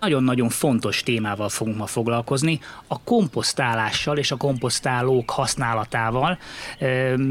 Nagyon-nagyon 0.00 0.48
fontos 0.48 1.02
témával 1.02 1.48
fogunk 1.48 1.76
ma 1.76 1.86
foglalkozni, 1.86 2.60
a 2.86 3.02
komposztálással 3.02 4.18
és 4.18 4.30
a 4.30 4.36
komposztálók 4.36 5.30
használatával. 5.30 6.38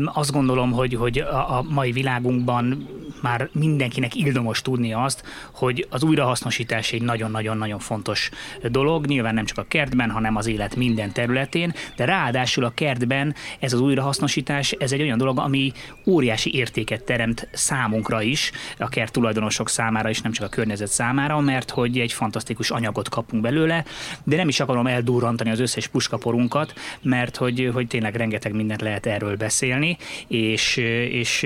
Azt 0.05 0.31
gondolom, 0.31 0.71
hogy, 0.71 0.93
hogy 0.93 1.19
a 1.19 1.65
mai 1.69 1.91
világunkban 1.91 2.87
már 3.21 3.49
mindenkinek 3.51 4.15
ildomos 4.15 4.61
tudni 4.61 4.93
azt, 4.93 5.23
hogy 5.51 5.87
az 5.89 6.03
újrahasznosítás 6.03 6.91
egy 6.91 7.01
nagyon-nagyon-nagyon 7.01 7.79
fontos 7.79 8.29
dolog, 8.63 9.05
nyilván 9.05 9.33
nem 9.33 9.45
csak 9.45 9.57
a 9.57 9.65
kertben, 9.67 10.09
hanem 10.09 10.35
az 10.35 10.47
élet 10.47 10.75
minden 10.75 11.11
területén, 11.11 11.73
de 11.95 12.05
ráadásul 12.05 12.63
a 12.63 12.71
kertben 12.73 13.35
ez 13.59 13.73
az 13.73 13.79
újrahasznosítás, 13.79 14.71
ez 14.71 14.91
egy 14.91 15.01
olyan 15.01 15.17
dolog, 15.17 15.39
ami 15.39 15.71
óriási 16.05 16.55
értéket 16.55 17.03
teremt 17.03 17.47
számunkra 17.51 18.21
is, 18.21 18.51
a 18.77 18.89
kert 18.89 19.11
tulajdonosok 19.11 19.69
számára 19.69 20.09
is, 20.09 20.21
nem 20.21 20.31
csak 20.31 20.45
a 20.45 20.49
környezet 20.49 20.87
számára, 20.87 21.39
mert 21.39 21.69
hogy 21.69 21.99
egy 21.99 22.13
fantasztikus 22.13 22.56
fantasztikus 22.57 22.71
anyagot 22.71 23.09
kapunk 23.09 23.43
belőle, 23.43 23.85
de 24.23 24.35
nem 24.35 24.47
is 24.47 24.59
akarom 24.59 24.87
eldurrantani 24.87 25.49
az 25.49 25.59
összes 25.59 25.87
puskaporunkat, 25.87 26.73
mert 27.01 27.37
hogy, 27.37 27.69
hogy 27.73 27.87
tényleg 27.87 28.15
rengeteg 28.15 28.53
mindent 28.53 28.81
lehet 28.81 29.05
erről 29.05 29.35
beszélni, 29.35 29.97
és, 30.27 30.77
és 31.11 31.43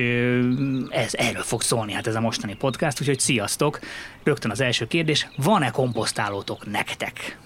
ez 0.89 1.13
erről 1.13 1.43
fog 1.43 1.61
szólni 1.61 1.93
hát 1.93 2.07
ez 2.07 2.15
a 2.15 2.19
mostani 2.19 2.55
podcast, 2.55 3.01
úgyhogy 3.01 3.19
sziasztok! 3.19 3.79
Rögtön 4.23 4.51
az 4.51 4.61
első 4.61 4.87
kérdés, 4.87 5.27
van-e 5.37 5.69
komposztálótok 5.69 6.71
nektek? 6.71 7.37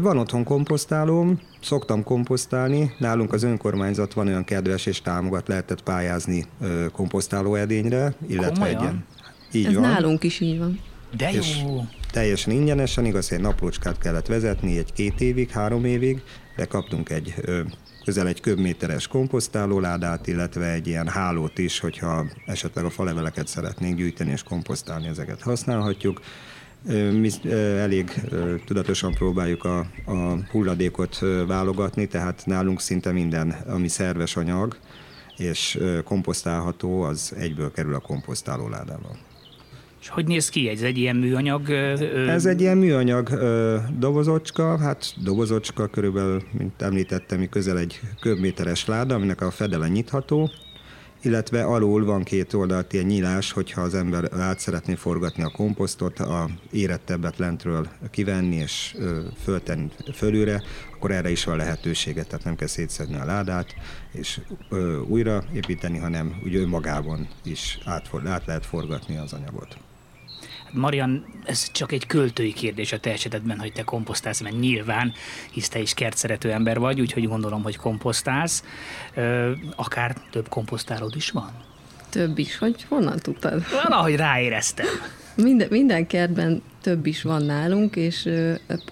Van 0.00 0.18
otthon 0.18 0.44
komposztálóm, 0.44 1.40
szoktam 1.60 2.02
komposztálni, 2.04 2.94
nálunk 2.98 3.32
az 3.32 3.42
önkormányzat 3.42 4.12
van 4.12 4.26
olyan 4.26 4.44
kedves 4.44 4.86
és 4.86 5.00
támogat, 5.00 5.48
lehetett 5.48 5.82
pályázni 5.82 6.46
komposztáló 6.92 7.54
edényre, 7.54 8.14
illetve 8.28 8.52
Komolyan? 8.52 8.74
egy 8.76 8.82
ilyen. 8.82 9.04
Így 9.52 9.66
Ez 9.66 9.74
van. 9.74 9.82
nálunk 9.82 10.22
is 10.22 10.40
így 10.40 10.58
van. 10.58 10.80
De 11.16 11.30
jó! 11.32 11.38
És 11.38 11.62
teljesen 12.12 12.52
ingyenesen, 12.52 13.04
igaz, 13.04 13.32
egy 13.32 13.40
naplócskát 13.40 13.98
kellett 13.98 14.26
vezetni 14.26 14.78
egy-két 14.78 15.20
évig, 15.20 15.50
három 15.50 15.84
évig, 15.84 16.22
de 16.56 16.64
kaptunk 16.64 17.10
egy 17.10 17.34
közel 18.04 18.26
egy 18.26 18.40
köbméteres 18.40 19.06
komposztálóládát, 19.06 20.26
illetve 20.26 20.72
egy 20.72 20.86
ilyen 20.86 21.08
hálót 21.08 21.58
is, 21.58 21.78
hogyha 21.78 22.26
esetleg 22.46 22.84
a 22.84 22.90
faleveleket 22.90 23.46
szeretnénk 23.46 23.96
gyűjteni 23.96 24.30
és 24.30 24.42
komposztálni, 24.42 25.06
ezeket 25.06 25.42
használhatjuk. 25.42 26.20
Mi 27.12 27.30
elég 27.78 28.12
tudatosan 28.64 29.14
próbáljuk 29.14 29.64
a, 29.64 29.78
a 30.06 30.38
hulladékot 30.50 31.18
válogatni, 31.46 32.06
tehát 32.06 32.42
nálunk 32.46 32.80
szinte 32.80 33.12
minden, 33.12 33.50
ami 33.50 33.88
szerves 33.88 34.36
anyag 34.36 34.76
és 35.36 35.78
komposztálható, 36.04 37.02
az 37.02 37.34
egyből 37.38 37.72
kerül 37.72 37.94
a 37.94 38.00
komposztálóládába. 38.00 39.16
És 40.02 40.08
hogy 40.08 40.26
néz 40.26 40.48
ki? 40.48 40.68
Ez 40.68 40.82
egy 40.82 40.98
ilyen 40.98 41.16
műanyag? 41.16 41.70
Ez 42.28 42.46
egy 42.46 42.60
ilyen 42.60 42.76
műanyag 42.76 43.28
dobozocska, 43.98 44.78
hát 44.78 45.14
dobozocska 45.22 45.86
körülbelül, 45.86 46.42
mint 46.50 46.82
említettem, 46.82 47.48
közel 47.48 47.78
egy 47.78 48.00
köbméteres 48.20 48.86
láda, 48.86 49.14
aminek 49.14 49.40
a 49.40 49.50
fedele 49.50 49.88
nyitható, 49.88 50.50
illetve 51.22 51.62
alul 51.64 52.04
van 52.04 52.22
két 52.22 52.52
oldalt 52.52 52.92
ilyen 52.92 53.06
nyílás, 53.06 53.52
hogyha 53.52 53.80
az 53.80 53.94
ember 53.94 54.32
át 54.32 54.58
szeretné 54.58 54.94
forgatni 54.94 55.42
a 55.42 55.50
komposztot, 55.50 56.18
a 56.18 56.48
érettebbet 56.70 57.38
lentről 57.38 57.88
kivenni 58.10 58.56
és 58.56 58.94
ö, 58.98 59.20
föltenni 59.42 59.90
fölülre, 60.14 60.62
akkor 60.94 61.10
erre 61.10 61.30
is 61.30 61.44
van 61.44 61.56
lehetősége, 61.56 62.22
tehát 62.22 62.44
nem 62.44 62.56
kell 62.56 62.68
szétszedni 62.68 63.16
a 63.16 63.24
ládát 63.24 63.74
és 64.12 64.40
újra 65.08 65.44
építeni, 65.54 65.98
hanem 65.98 66.40
úgy 66.44 66.54
önmagában 66.54 67.28
is 67.44 67.78
át, 67.84 68.10
át 68.26 68.46
lehet 68.46 68.66
forgatni 68.66 69.16
az 69.16 69.32
anyagot. 69.32 69.76
Marian, 70.72 71.24
ez 71.44 71.70
csak 71.72 71.92
egy 71.92 72.06
költői 72.06 72.52
kérdés 72.52 72.92
a 72.92 72.98
te 72.98 73.10
esetedben, 73.10 73.58
hogy 73.58 73.72
te 73.72 73.82
komposztálsz, 73.82 74.40
mert 74.40 74.60
nyilván, 74.60 75.12
hisz 75.50 75.68
te 75.68 75.78
is 75.78 75.94
kertszerető 75.94 76.50
ember 76.50 76.78
vagy, 76.78 77.00
úgyhogy 77.00 77.28
gondolom, 77.28 77.62
hogy 77.62 77.76
komposztálsz. 77.76 78.64
Akár 79.76 80.16
több 80.30 80.48
komposztálód 80.48 81.16
is 81.16 81.30
van? 81.30 81.50
Több 82.08 82.38
is. 82.38 82.58
Hogy 82.58 82.84
honnan 82.88 83.18
tudtad? 83.18 83.64
Valahogy 83.82 84.16
ráéreztem. 84.16 84.86
Minden, 85.34 85.68
minden 85.70 86.06
kertben 86.06 86.62
több 86.80 87.06
is 87.06 87.22
van 87.22 87.42
nálunk, 87.42 87.96
és 87.96 88.28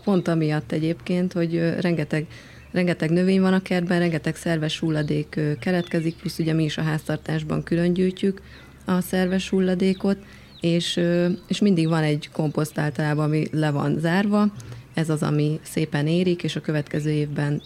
pont 0.05 0.29
amiatt 0.29 0.73
egyébként, 0.73 1.33
hogy 1.33 1.81
rengeteg, 1.81 2.27
rengeteg 2.73 3.11
növény 3.11 3.41
van 3.41 3.53
a 3.53 3.63
kertben, 3.63 3.99
rengeteg 3.99 4.37
szerves 4.37 4.79
hulladék 4.79 5.41
keletkezik, 5.61 6.17
plusz 6.17 6.39
ugye 6.39 6.53
mi 6.53 6.65
is 6.65 6.79
a 6.79 6.83
háztartásban 6.83 7.63
külön 7.63 7.93
gyűjtjük 7.93 8.41
a 8.85 9.01
szerves 9.01 9.49
hulladékot, 9.49 10.19
és, 10.61 11.01
és 11.47 11.61
mindig 11.61 11.89
van 11.89 12.03
egy 12.03 12.29
komposzt 12.33 12.79
általában, 12.79 13.25
ami 13.25 13.47
le 13.53 13.71
van 13.71 13.99
zárva, 13.99 14.53
ez 14.95 15.11
az, 15.11 15.23
ami 15.23 15.61
szépen 15.63 16.07
érik, 16.07 16.43
és 16.43 16.57
a 16.57 16.61
következő 16.61 17.11
évben 17.11 17.63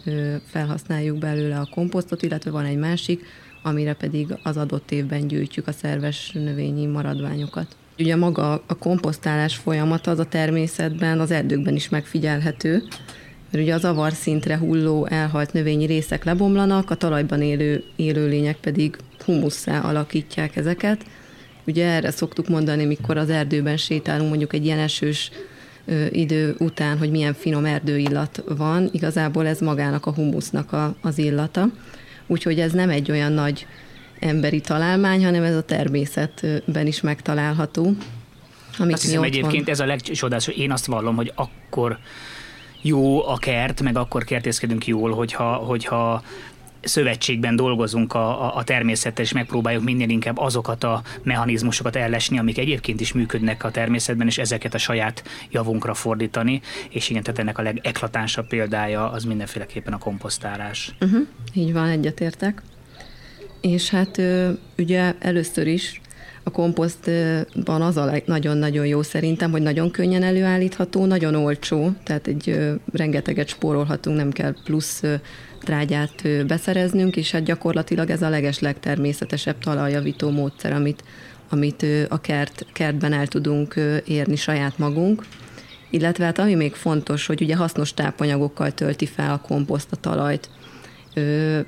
felhasználjuk 0.47 1.19
belőle 1.19 1.57
a 1.57 1.69
komposztot, 1.75 2.23
illetve 2.23 2.51
van 2.51 2.65
egy 2.65 2.77
másik, 2.77 3.25
amire 3.63 3.93
pedig 3.93 4.27
az 4.43 4.57
adott 4.57 4.91
évben 4.91 5.27
gyűjtjük 5.27 5.67
a 5.67 5.73
szerves 5.73 6.31
növényi 6.33 6.87
maradványokat. 6.87 7.77
Ugye 7.99 8.17
maga 8.17 8.63
a 8.67 8.79
komposztálás 8.79 9.57
folyamata 9.57 10.11
az 10.11 10.19
a 10.19 10.25
természetben, 10.25 11.21
az 11.21 11.31
erdőkben 11.31 11.75
is 11.75 11.89
megfigyelhető, 11.89 12.83
mert 13.51 13.65
ugye 13.65 13.75
az 13.75 13.85
avarszintre 13.85 14.59
hulló 14.59 15.07
elhalt 15.07 15.53
növényi 15.53 15.87
részek 15.87 16.25
lebomlanak, 16.25 16.91
a 16.91 16.95
talajban 16.95 17.43
élő 17.43 17.85
élőlények 17.97 18.57
pedig 18.57 18.97
humusszá 19.25 19.81
alakítják 19.81 20.57
ezeket. 20.57 21.05
Ugye 21.67 21.87
erre 21.87 22.11
szoktuk 22.11 22.49
mondani, 22.49 22.85
mikor 22.85 23.17
az 23.17 23.31
erdőben 23.31 23.77
sétálunk, 23.77 24.29
mondjuk 24.29 24.53
egy 24.53 24.65
ilyen 24.65 24.79
esős 24.79 25.31
idő 26.11 26.55
után, 26.59 26.99
hogy 26.99 27.11
milyen 27.11 27.35
finom 27.35 27.65
erdőillat 27.65 28.43
van, 28.57 28.89
igazából 28.93 29.47
ez 29.47 29.61
magának 29.61 30.07
a 30.07 30.13
humusznak 30.13 30.73
a, 30.73 30.95
az 31.01 31.19
illata. 31.19 31.67
Úgyhogy 32.27 32.61
ez 32.61 32.73
nem 32.73 32.91
egy 32.91 33.11
olyan 33.11 33.33
nagy 33.33 33.67
emberi 34.19 34.61
találmány, 34.61 35.25
hanem 35.25 35.43
ez 35.43 35.57
a 35.57 35.63
természetben 35.63 36.87
is 36.87 37.01
megtalálható. 37.01 37.93
Amit 38.79 38.95
Azt 38.95 39.03
hiszem 39.03 39.23
egyébként 39.23 39.69
ez 39.69 39.81
a 39.81 39.87
legcsodálatos, 39.87 40.45
hogy 40.55 40.63
én 40.63 40.73
azt 40.73 40.87
vallom, 40.87 41.17
hogy 41.17 41.33
akkor 41.35 41.99
jó 42.83 43.29
a 43.29 43.37
kert, 43.37 43.83
meg 43.83 43.97
akkor 43.97 44.25
kertészkedünk 44.25 44.87
jól, 44.87 45.13
hogyha, 45.13 45.55
hogyha 45.55 46.23
szövetségben 46.85 47.57
dolgozunk 47.57 48.15
a, 48.15 48.45
a, 48.45 48.57
a 48.57 48.65
természettel, 48.65 49.25
és 49.25 49.33
megpróbáljuk 49.33 49.85
minél 49.85 50.09
inkább 50.09 50.39
azokat 50.39 50.85
a 50.85 51.03
mechanizmusokat 51.23 51.97
ellesni, 51.97 52.39
amik 52.39 52.59
egyébként 52.59 53.01
is 53.01 53.13
működnek 53.13 53.65
a 53.65 53.71
természetben, 53.71 54.27
és 54.27 54.39
ezeket 54.39 54.75
a 54.75 54.79
saját 54.79 55.25
javunkra 55.51 55.95
fordítani. 55.95 56.61
És 56.89 57.11
igen, 57.11 57.23
tehát 57.23 57.39
ennek 57.39 57.59
a 57.59 57.63
legeklatánsabb 57.63 58.47
példája 58.47 59.11
az 59.11 59.25
mindenféleképpen 59.25 59.93
a 59.93 59.99
komposztálás. 59.99 60.95
Uh-huh, 61.01 61.27
így 61.53 61.73
van, 61.73 61.89
egyetértek. 61.89 62.63
És 63.61 63.91
hát 63.91 64.21
ugye 64.79 65.15
először 65.19 65.67
is 65.67 66.01
a 66.45 66.51
komposztban 66.51 67.83
az 67.83 67.97
a 67.97 68.23
nagyon-nagyon 68.27 68.87
jó 68.87 69.03
szerintem, 69.03 69.51
hogy 69.51 69.63
nagyon 69.63 69.91
könnyen 69.91 70.23
előállítható, 70.23 71.05
nagyon 71.05 71.35
olcsó, 71.35 71.91
tehát 72.03 72.27
egy 72.27 72.59
rengeteget 72.93 73.49
spórolhatunk, 73.49 74.17
nem 74.17 74.31
kell 74.31 74.55
plusz 74.65 75.03
trágyát 75.61 76.47
beszereznünk, 76.47 77.17
és 77.17 77.31
hát 77.31 77.43
gyakorlatilag 77.43 78.11
ez 78.11 78.23
a 78.23 78.29
leges 78.29 78.59
legtermészetesebb 78.59 79.59
talajjavító 79.59 80.31
módszer, 80.31 80.73
amit, 80.73 81.05
amit 81.49 81.87
a 82.09 82.21
kert, 82.21 82.67
kertben 82.73 83.13
el 83.13 83.27
tudunk 83.27 83.75
érni 84.05 84.37
saját 84.37 84.79
magunk. 84.79 85.25
Illetve 85.91 86.25
hát 86.25 86.39
ami 86.39 86.55
még 86.55 86.75
fontos, 86.75 87.27
hogy 87.27 87.43
ugye 87.43 87.57
hasznos 87.57 87.95
tápanyagokkal 87.95 88.73
tölti 88.73 89.07
fel 89.07 89.33
a 89.33 89.47
komposzt 89.47 89.93
a 89.93 89.97
talajt. 89.97 90.49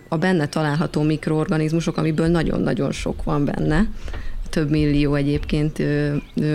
A 0.08 0.17
benne 0.17 0.49
található 0.49 1.02
mikroorganizmusok, 1.02 1.96
amiből 1.96 2.26
nagyon-nagyon 2.26 2.93
sok 2.93 3.25
van 3.25 3.44
benne, 3.44 3.87
több 4.56 4.70
millió 4.70 5.14
egyébként, 5.14 5.82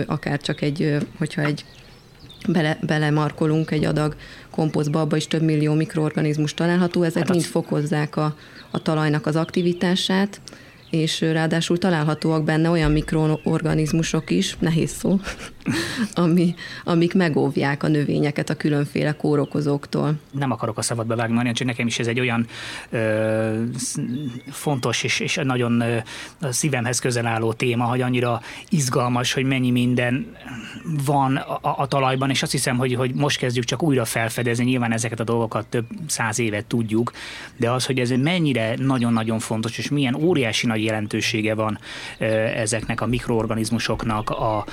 akár 0.06 0.40
csak 0.40 0.60
egy, 0.60 0.96
hogyha 1.18 1.42
egy 1.42 1.64
bele, 2.48 2.78
belemarkolunk 2.86 3.70
egy 3.70 3.84
adag 3.84 4.16
komposztba, 4.50 5.00
abba 5.00 5.16
is 5.16 5.26
több 5.26 5.42
millió 5.42 5.74
mikroorganizmus 5.74 6.54
található, 6.54 7.02
ezek 7.02 7.22
Hát 7.22 7.30
mind 7.30 7.42
fokozzák 7.42 8.16
a, 8.16 8.36
a 8.70 8.82
talajnak 8.82 9.26
az 9.26 9.36
aktivitását, 9.36 10.40
és 10.90 11.20
ráadásul 11.20 11.78
találhatóak 11.78 12.44
benne 12.44 12.70
olyan 12.70 12.90
mikroorganizmusok 12.90 14.30
is, 14.30 14.56
nehéz 14.58 14.90
szó, 14.90 15.20
ami, 16.14 16.54
amik 16.84 17.14
megóvják 17.14 17.82
a 17.82 17.88
növényeket 17.88 18.50
a 18.50 18.54
különféle 18.54 19.12
kórokozóktól. 19.12 20.14
Nem 20.30 20.50
akarok 20.50 20.78
a 20.78 20.82
szabadba 20.82 21.16
vágni, 21.16 21.34
Marian, 21.34 21.54
csak 21.54 21.66
nekem 21.66 21.86
is 21.86 21.98
ez 21.98 22.06
egy 22.06 22.20
olyan 22.20 22.46
ö, 22.90 23.62
fontos 24.50 25.02
és, 25.02 25.20
és 25.20 25.40
nagyon 25.42 25.80
ö, 25.80 25.96
szívemhez 26.40 26.98
közel 26.98 27.26
álló 27.26 27.52
téma, 27.52 27.84
hogy 27.84 28.00
annyira 28.00 28.40
izgalmas, 28.68 29.32
hogy 29.32 29.44
mennyi 29.44 29.70
minden 29.70 30.36
van 31.04 31.36
a, 31.36 31.58
a 31.62 31.86
talajban, 31.86 32.30
és 32.30 32.42
azt 32.42 32.52
hiszem, 32.52 32.76
hogy, 32.76 32.94
hogy 32.94 33.14
most 33.14 33.38
kezdjük 33.38 33.64
csak 33.64 33.82
újra 33.82 34.04
felfedezni, 34.04 34.64
nyilván 34.64 34.92
ezeket 34.92 35.20
a 35.20 35.24
dolgokat 35.24 35.66
több 35.66 35.86
száz 36.06 36.38
évet 36.38 36.64
tudjuk, 36.64 37.12
de 37.56 37.70
az, 37.70 37.86
hogy 37.86 37.98
ez 37.98 38.10
mennyire 38.10 38.74
nagyon-nagyon 38.76 39.38
fontos, 39.38 39.78
és 39.78 39.88
milyen 39.88 40.14
óriási 40.14 40.66
nagy 40.66 40.84
jelentősége 40.84 41.54
van 41.54 41.78
ezeknek 42.54 43.00
a 43.00 43.06
mikroorganizmusoknak, 43.06 44.30
a, 44.30 44.64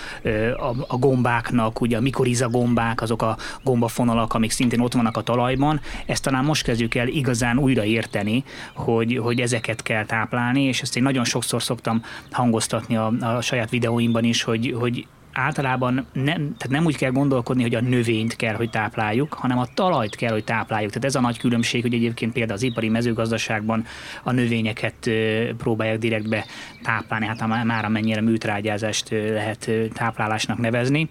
a, 0.57 0.78
a 0.87 0.97
gombáknak, 0.97 1.81
ugye 1.81 1.97
a 1.97 2.01
mikoriza 2.01 2.49
gombák, 2.49 3.01
azok 3.01 3.21
a 3.21 3.37
gombafonalak, 3.63 4.33
amik 4.33 4.51
szintén 4.51 4.79
ott 4.79 4.93
vannak 4.93 5.17
a 5.17 5.21
talajban, 5.21 5.81
ezt 6.05 6.23
talán 6.23 6.45
most 6.45 6.63
kezdjük 6.63 6.95
el 6.95 7.07
igazán 7.07 7.57
újra 7.57 7.83
érteni, 7.83 8.43
hogy, 8.73 9.17
hogy 9.17 9.39
ezeket 9.39 9.81
kell 9.81 10.05
táplálni, 10.05 10.63
és 10.63 10.81
ezt 10.81 10.97
én 10.97 11.03
nagyon 11.03 11.23
sokszor 11.23 11.63
szoktam 11.63 12.03
hangoztatni 12.31 12.95
a, 12.95 13.13
a 13.19 13.41
saját 13.41 13.69
videóimban 13.69 14.23
is, 14.23 14.43
hogy, 14.43 14.75
hogy 14.79 15.07
általában 15.33 15.95
nem, 16.13 16.35
tehát 16.35 16.69
nem 16.69 16.85
úgy 16.85 16.97
kell 16.97 17.11
gondolkodni, 17.11 17.61
hogy 17.61 17.75
a 17.75 17.81
növényt 17.81 18.35
kell, 18.35 18.55
hogy 18.55 18.69
tápláljuk, 18.69 19.33
hanem 19.33 19.57
a 19.57 19.67
talajt 19.73 20.15
kell, 20.15 20.31
hogy 20.31 20.43
tápláljuk. 20.43 20.91
Tehát 20.91 21.07
ez 21.07 21.15
a 21.15 21.21
nagy 21.21 21.37
különbség, 21.37 21.81
hogy 21.81 21.93
egyébként 21.93 22.33
például 22.33 22.57
az 22.57 22.63
ipari 22.63 22.89
mezőgazdaságban 22.89 23.85
a 24.23 24.31
növényeket 24.31 25.09
próbálják 25.57 25.97
direktbe 25.97 26.45
táplálni, 26.83 27.25
hát 27.25 27.65
már 27.65 27.85
amennyire 27.85 28.21
műtrágyázást 28.21 29.09
lehet 29.09 29.71
táplálásnak 29.93 30.57
nevezni 30.57 31.09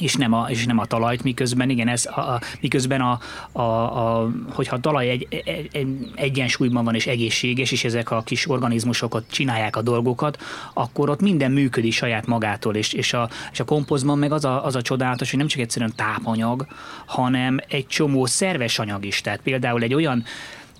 és 0.00 0.14
nem, 0.14 0.32
a, 0.32 0.46
és 0.48 0.66
nem 0.66 0.78
a 0.78 0.84
talajt, 0.84 1.22
miközben 1.22 1.70
igen, 1.70 1.88
ez 1.88 2.06
a, 2.06 2.20
a, 2.20 2.40
miközben 2.60 3.00
a, 3.00 3.18
a, 3.52 3.62
a, 3.62 4.30
hogyha 4.50 4.76
a 4.76 4.80
talaj 4.80 5.08
egy, 5.08 5.26
egy, 5.44 5.68
egy, 5.72 6.10
egyensúlyban 6.14 6.84
van 6.84 6.94
és 6.94 7.06
egészséges, 7.06 7.72
és 7.72 7.84
ezek 7.84 8.10
a 8.10 8.22
kis 8.22 8.48
organizmusokat 8.48 9.24
csinálják 9.30 9.76
a 9.76 9.82
dolgokat, 9.82 10.38
akkor 10.74 11.10
ott 11.10 11.20
minden 11.20 11.52
működik 11.52 11.92
saját 11.92 12.26
magától, 12.26 12.74
és, 12.74 12.92
és, 12.92 13.12
a, 13.12 13.28
és 13.52 13.60
a 13.60 13.64
komposztban 13.64 14.18
meg 14.18 14.32
az 14.32 14.44
a, 14.44 14.64
az 14.64 14.74
a 14.74 14.82
csodálatos, 14.82 15.30
hogy 15.30 15.38
nem 15.38 15.48
csak 15.48 15.60
egyszerűen 15.60 15.92
tápanyag, 15.96 16.66
hanem 17.06 17.58
egy 17.68 17.86
csomó 17.86 18.26
szerves 18.26 18.78
anyag 18.78 19.04
is. 19.04 19.20
Tehát 19.20 19.40
például 19.40 19.82
egy 19.82 19.94
olyan 19.94 20.24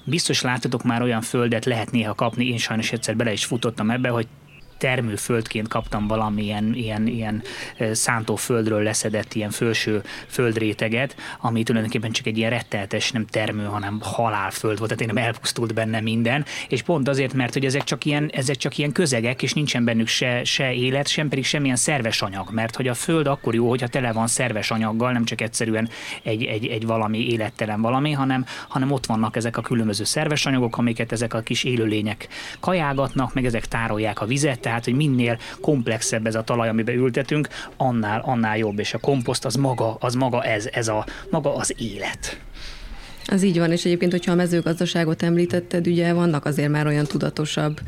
Biztos 0.04 0.40
láttatok 0.40 0.82
már 0.82 1.02
olyan 1.02 1.20
földet, 1.20 1.64
lehet 1.64 1.90
néha 1.90 2.14
kapni, 2.14 2.48
én 2.48 2.58
sajnos 2.58 2.92
egyszer 2.92 3.16
bele 3.16 3.32
is 3.32 3.44
futottam 3.44 3.90
ebbe, 3.90 4.08
hogy 4.08 4.26
termőföldként 4.80 5.68
kaptam 5.68 6.06
valamilyen 6.06 6.74
ilyen, 6.74 7.06
ilyen 7.06 7.42
szántóföldről 7.92 8.82
leszedett 8.82 9.34
ilyen 9.34 9.50
felső 9.50 10.02
földréteget, 10.26 11.16
ami 11.40 11.62
tulajdonképpen 11.62 12.10
csak 12.10 12.26
egy 12.26 12.38
ilyen 12.38 12.50
retteltes, 12.50 13.12
nem 13.12 13.26
termő, 13.26 13.64
hanem 13.64 13.98
halálföld 14.02 14.78
volt, 14.78 14.90
tehát 14.90 15.08
én 15.08 15.14
nem 15.14 15.24
elpusztult 15.24 15.74
benne 15.74 16.00
minden, 16.00 16.44
és 16.68 16.82
pont 16.82 17.08
azért, 17.08 17.32
mert 17.32 17.52
hogy 17.52 17.64
ezek 17.64 17.84
csak 17.84 18.04
ilyen, 18.04 18.30
ezek 18.32 18.56
csak 18.56 18.78
ilyen 18.78 18.92
közegek, 18.92 19.42
és 19.42 19.52
nincsen 19.52 19.84
bennük 19.84 20.06
se, 20.06 20.44
se 20.44 20.72
élet, 20.72 21.08
sem 21.08 21.28
pedig 21.28 21.44
semmilyen 21.44 21.76
szerves 21.76 22.22
anyag, 22.22 22.50
mert 22.50 22.76
hogy 22.76 22.88
a 22.88 22.94
föld 22.94 23.26
akkor 23.26 23.54
jó, 23.54 23.68
hogyha 23.68 23.88
tele 23.88 24.12
van 24.12 24.26
szerves 24.26 24.70
anyaggal, 24.70 25.12
nem 25.12 25.24
csak 25.24 25.40
egyszerűen 25.40 25.88
egy, 26.22 26.44
egy, 26.44 26.66
egy 26.66 26.86
valami 26.86 27.30
élettelen 27.30 27.80
valami, 27.80 28.12
hanem, 28.12 28.44
hanem 28.68 28.90
ott 28.90 29.06
vannak 29.06 29.36
ezek 29.36 29.56
a 29.56 29.62
különböző 29.62 30.04
szerves 30.04 30.46
anyagok, 30.46 30.78
amiket 30.78 31.12
ezek 31.12 31.34
a 31.34 31.40
kis 31.40 31.64
élőlények 31.64 32.28
kajágatnak, 32.60 33.34
meg 33.34 33.44
ezek 33.44 33.66
tárolják 33.66 34.20
a 34.20 34.26
vizet, 34.26 34.60
tehát 34.70 34.84
hogy 34.84 34.94
minél 34.94 35.38
komplexebb 35.60 36.26
ez 36.26 36.34
a 36.34 36.42
talaj, 36.42 36.68
amiben 36.68 36.94
ültetünk, 36.94 37.48
annál, 37.76 38.20
annál 38.24 38.58
jobb, 38.58 38.78
és 38.78 38.94
a 38.94 38.98
komposzt 38.98 39.44
az 39.44 39.54
maga, 39.54 39.96
az 40.00 40.14
maga 40.14 40.42
ez, 40.42 40.68
ez 40.72 40.88
a, 40.88 41.06
maga 41.30 41.54
az 41.54 41.74
élet. 41.78 42.40
Az 43.26 43.42
így 43.42 43.58
van, 43.58 43.72
és 43.72 43.84
egyébként, 43.84 44.12
hogyha 44.12 44.32
a 44.32 44.34
mezőgazdaságot 44.34 45.22
említetted, 45.22 45.86
ugye 45.86 46.12
vannak 46.12 46.44
azért 46.44 46.70
már 46.70 46.86
olyan 46.86 47.04
tudatosabb 47.04 47.80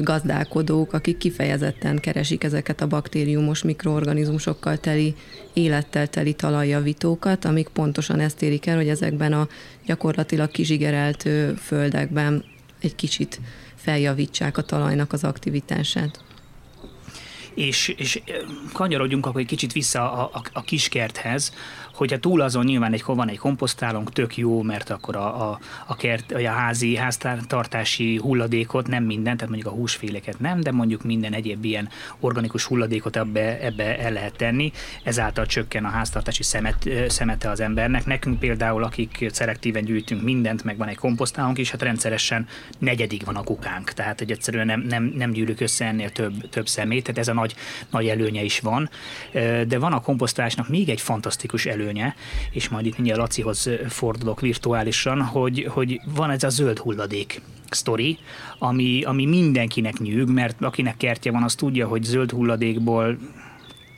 gazdálkodók, 0.00 0.92
akik 0.92 1.16
kifejezetten 1.16 1.98
keresik 1.98 2.44
ezeket 2.44 2.80
a 2.80 2.86
baktériumos 2.86 3.62
mikroorganizmusokkal 3.62 4.76
teli, 4.76 5.14
élettel 5.52 6.06
teli 6.06 6.32
talajjavítókat, 6.32 7.44
amik 7.44 7.68
pontosan 7.68 8.20
ezt 8.20 8.42
érik 8.42 8.66
el, 8.66 8.76
hogy 8.76 8.88
ezekben 8.88 9.32
a 9.32 9.48
gyakorlatilag 9.86 10.50
kizsigerelt 10.50 11.28
földekben 11.58 12.44
egy 12.80 12.94
kicsit 12.94 13.40
feljavítsák 13.84 14.58
a 14.58 14.62
talajnak 14.62 15.12
az 15.12 15.24
aktivitását. 15.24 16.24
És, 17.54 17.88
és 17.88 18.22
kanyarodjunk 18.72 19.26
akkor 19.26 19.40
egy 19.40 19.46
kicsit 19.46 19.72
vissza 19.72 20.12
a, 20.12 20.30
a, 20.32 20.42
a 20.52 20.62
kiskerthez, 20.62 21.52
Hogyha 21.94 22.18
túl 22.18 22.40
azon 22.40 22.64
nyilván 22.64 22.92
egy, 22.92 23.02
van 23.06 23.28
egy 23.28 23.38
komposztálónk, 23.38 24.12
tök 24.12 24.36
jó, 24.36 24.62
mert 24.62 24.90
akkor 24.90 25.16
a, 25.16 25.50
a, 25.50 25.58
a, 25.86 25.96
kert, 25.96 26.32
a 26.32 26.50
házi 26.50 26.96
háztartási 26.96 28.16
hulladékot, 28.16 28.86
nem 28.86 29.04
minden, 29.04 29.36
tehát 29.36 29.52
mondjuk 29.52 29.72
a 29.72 29.76
húsféleket 29.76 30.40
nem, 30.40 30.60
de 30.60 30.72
mondjuk 30.72 31.02
minden 31.02 31.32
egyéb 31.32 31.64
ilyen 31.64 31.88
organikus 32.20 32.64
hulladékot 32.64 33.16
ebbe, 33.16 33.60
ebbe 33.60 33.98
el 33.98 34.12
lehet 34.12 34.36
tenni, 34.36 34.72
ezáltal 35.02 35.46
csökken 35.46 35.84
a 35.84 35.88
háztartási 35.88 36.42
szemet, 36.42 36.88
szemete 37.08 37.50
az 37.50 37.60
embernek. 37.60 38.06
Nekünk 38.06 38.38
például, 38.38 38.84
akik 38.84 39.26
szelektíven 39.32 39.84
gyűjtünk 39.84 40.22
mindent, 40.22 40.64
meg 40.64 40.76
van 40.76 40.88
egy 40.88 40.96
komposztálónk 40.96 41.58
is, 41.58 41.70
hát 41.70 41.82
rendszeresen 41.82 42.46
negyedik 42.78 43.24
van 43.24 43.36
a 43.36 43.42
kukánk, 43.42 43.92
tehát 43.92 44.18
hogy 44.18 44.30
egyszerűen 44.30 44.66
nem, 44.66 44.80
nem, 44.80 45.12
nem 45.16 45.30
gyűlük 45.30 45.60
össze 45.60 45.84
ennél 45.84 46.10
több, 46.10 46.48
több 46.48 46.68
szemét, 46.68 47.02
tehát 47.02 47.20
ez 47.20 47.28
a 47.28 47.34
nagy, 47.34 47.54
nagy 47.90 48.06
előnye 48.06 48.42
is 48.42 48.60
van. 48.60 48.90
De 49.66 49.78
van 49.78 49.92
a 49.92 50.00
komposztálásnak 50.00 50.68
még 50.68 50.88
egy 50.88 51.00
fantasztikus 51.00 51.66
elő 51.66 51.83
előnye, 51.84 52.14
és 52.50 52.68
majd 52.68 52.86
itt 52.86 52.94
mindjárt 52.94 53.20
Lacihoz 53.20 53.70
fordulok 53.88 54.40
virtuálisan, 54.40 55.22
hogy, 55.22 55.66
hogy 55.68 56.00
van 56.14 56.30
ez 56.30 56.42
a 56.42 56.48
zöld 56.48 56.78
hulladék 56.78 57.40
sztori, 57.70 58.18
ami, 58.58 59.02
ami 59.02 59.26
mindenkinek 59.26 59.98
nyűg, 59.98 60.28
mert 60.28 60.62
akinek 60.62 60.96
kertje 60.96 61.30
van, 61.30 61.42
az 61.42 61.54
tudja, 61.54 61.86
hogy 61.86 62.02
zöld 62.02 62.30
hulladékból 62.30 63.18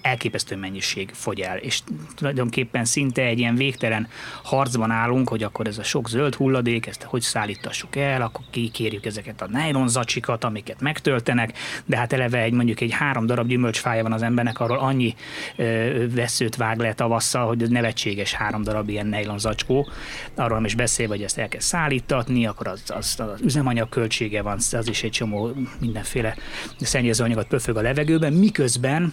elképesztő 0.07 0.57
mennyiség 0.57 1.11
fogy 1.13 1.41
el, 1.41 1.57
és 1.57 1.81
tulajdonképpen 2.15 2.85
szinte 2.85 3.23
egy 3.23 3.39
ilyen 3.39 3.55
végtelen 3.55 4.09
harcban 4.43 4.91
állunk, 4.91 5.29
hogy 5.29 5.43
akkor 5.43 5.67
ez 5.67 5.79
a 5.79 5.83
sok 5.83 6.09
zöld 6.09 6.35
hulladék, 6.35 6.87
ezt 6.87 7.03
hogy 7.03 7.21
szállítassuk 7.21 7.97
el, 7.97 8.23
akkor 8.23 8.45
kikérjük 8.51 9.07
ezeket 9.07 9.43
a 9.43 9.49
nylon 9.53 9.89
zacsikat, 9.89 10.45
amiket 10.45 10.81
megtöltenek, 10.81 11.59
de 11.85 11.97
hát 11.97 12.13
eleve 12.13 12.39
egy 12.39 12.53
mondjuk 12.53 12.81
egy 12.81 12.93
három 12.93 13.27
darab 13.27 13.49
gyümölcsfája 13.49 14.03
van 14.03 14.13
az 14.13 14.23
embernek, 14.23 14.61
arról 14.61 14.79
annyi 14.79 15.15
ö, 15.57 16.05
veszőt 16.15 16.57
vág 16.57 16.79
le 16.79 16.95
tavasszal, 16.95 17.47
hogy 17.47 17.71
nevetséges 17.71 18.33
három 18.33 18.63
darab 18.63 18.89
ilyen 18.89 19.07
nylon 19.07 19.39
zacskó, 19.39 19.89
arról 20.35 20.65
is 20.65 20.75
beszél, 20.75 21.09
hogy 21.09 21.23
ezt 21.23 21.39
el 21.39 21.49
kell 21.49 21.61
szállítatni, 21.61 22.47
akkor 22.47 22.69
az, 22.69 22.83
az, 22.87 23.17
az 23.19 23.41
üzemanyag 23.43 23.89
költsége 23.89 24.43
van, 24.43 24.57
az 24.73 24.89
is 24.89 25.03
egy 25.03 25.11
csomó 25.11 25.53
mindenféle 25.81 26.37
szennyezőanyagot 26.81 27.47
pöfög 27.47 27.77
a 27.77 27.81
levegőben, 27.81 28.33
miközben 28.33 29.13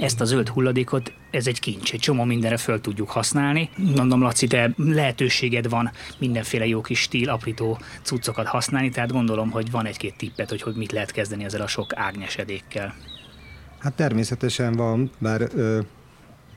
ezt 0.00 0.20
a 0.20 0.24
zöld 0.24 0.48
hulladékot, 0.48 1.12
ez 1.30 1.46
egy 1.46 1.60
kincs, 1.60 1.92
egy 1.92 2.00
csomó 2.00 2.24
mindenre 2.24 2.56
föl 2.56 2.80
tudjuk 2.80 3.10
használni. 3.10 3.70
Mondom, 3.96 4.22
Laci, 4.22 4.46
te 4.46 4.70
lehetőséged 4.76 5.68
van 5.68 5.90
mindenféle 6.18 6.66
jó 6.66 6.80
kis 6.80 7.00
stíl, 7.00 7.28
aprító 7.28 7.78
cuccokat 8.02 8.46
használni, 8.46 8.90
tehát 8.90 9.12
gondolom, 9.12 9.50
hogy 9.50 9.70
van 9.70 9.86
egy-két 9.86 10.16
tippet, 10.16 10.48
hogy, 10.50 10.62
hogy 10.62 10.74
mit 10.74 10.92
lehet 10.92 11.10
kezdeni 11.10 11.44
ezzel 11.44 11.60
a 11.60 11.66
sok 11.66 11.90
ágnyesedékkel. 11.94 12.94
Hát 13.78 13.92
természetesen 13.92 14.72
van, 14.72 15.10
bár 15.18 15.48
ö, 15.54 15.80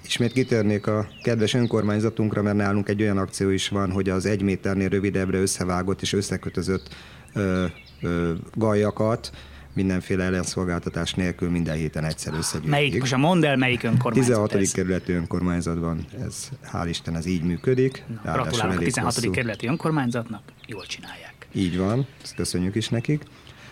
ismét 0.05 0.31
kitérnék 0.31 0.87
a 0.87 1.07
kedves 1.23 1.53
önkormányzatunkra, 1.53 2.41
mert 2.41 2.55
nálunk 2.55 2.89
egy 2.89 3.01
olyan 3.01 3.17
akció 3.17 3.49
is 3.49 3.69
van, 3.69 3.91
hogy 3.91 4.09
az 4.09 4.25
egy 4.25 4.41
méternél 4.41 4.89
rövidebbre 4.89 5.39
összevágott 5.39 6.01
és 6.01 6.13
összekötözött 6.13 6.95
ö, 7.33 7.65
ö, 8.01 8.33
gajakat, 8.53 9.31
mindenféle 9.77 10.23
ellenszolgáltatás 10.23 11.13
nélkül 11.13 11.49
minden 11.49 11.75
héten 11.75 12.03
egyszer 12.03 12.33
összegyűjtjük. 12.33 12.73
Melyik, 12.73 12.99
most 12.99 13.13
a 13.13 13.17
mondd 13.17 13.45
el, 13.45 13.55
melyik 13.55 13.83
önkormányzat 13.83 14.35
16. 14.35 14.53
Ez? 14.53 14.71
kerületi 14.71 15.11
önkormányzatban 15.11 16.05
ez, 16.25 16.49
hál' 16.73 16.85
Isten, 16.87 17.15
ez 17.15 17.25
így 17.25 17.43
működik. 17.43 18.03
Na, 18.23 18.31
gratulálok 18.31 18.79
a 18.79 18.83
16. 18.83 19.13
Hosszú. 19.13 19.31
kerületi 19.31 19.67
önkormányzatnak, 19.67 20.41
jól 20.67 20.85
csinálják. 20.85 21.47
Így 21.53 21.77
van, 21.77 22.07
ezt 22.23 22.35
köszönjük 22.35 22.75
is 22.75 22.89
nekik. 22.89 23.23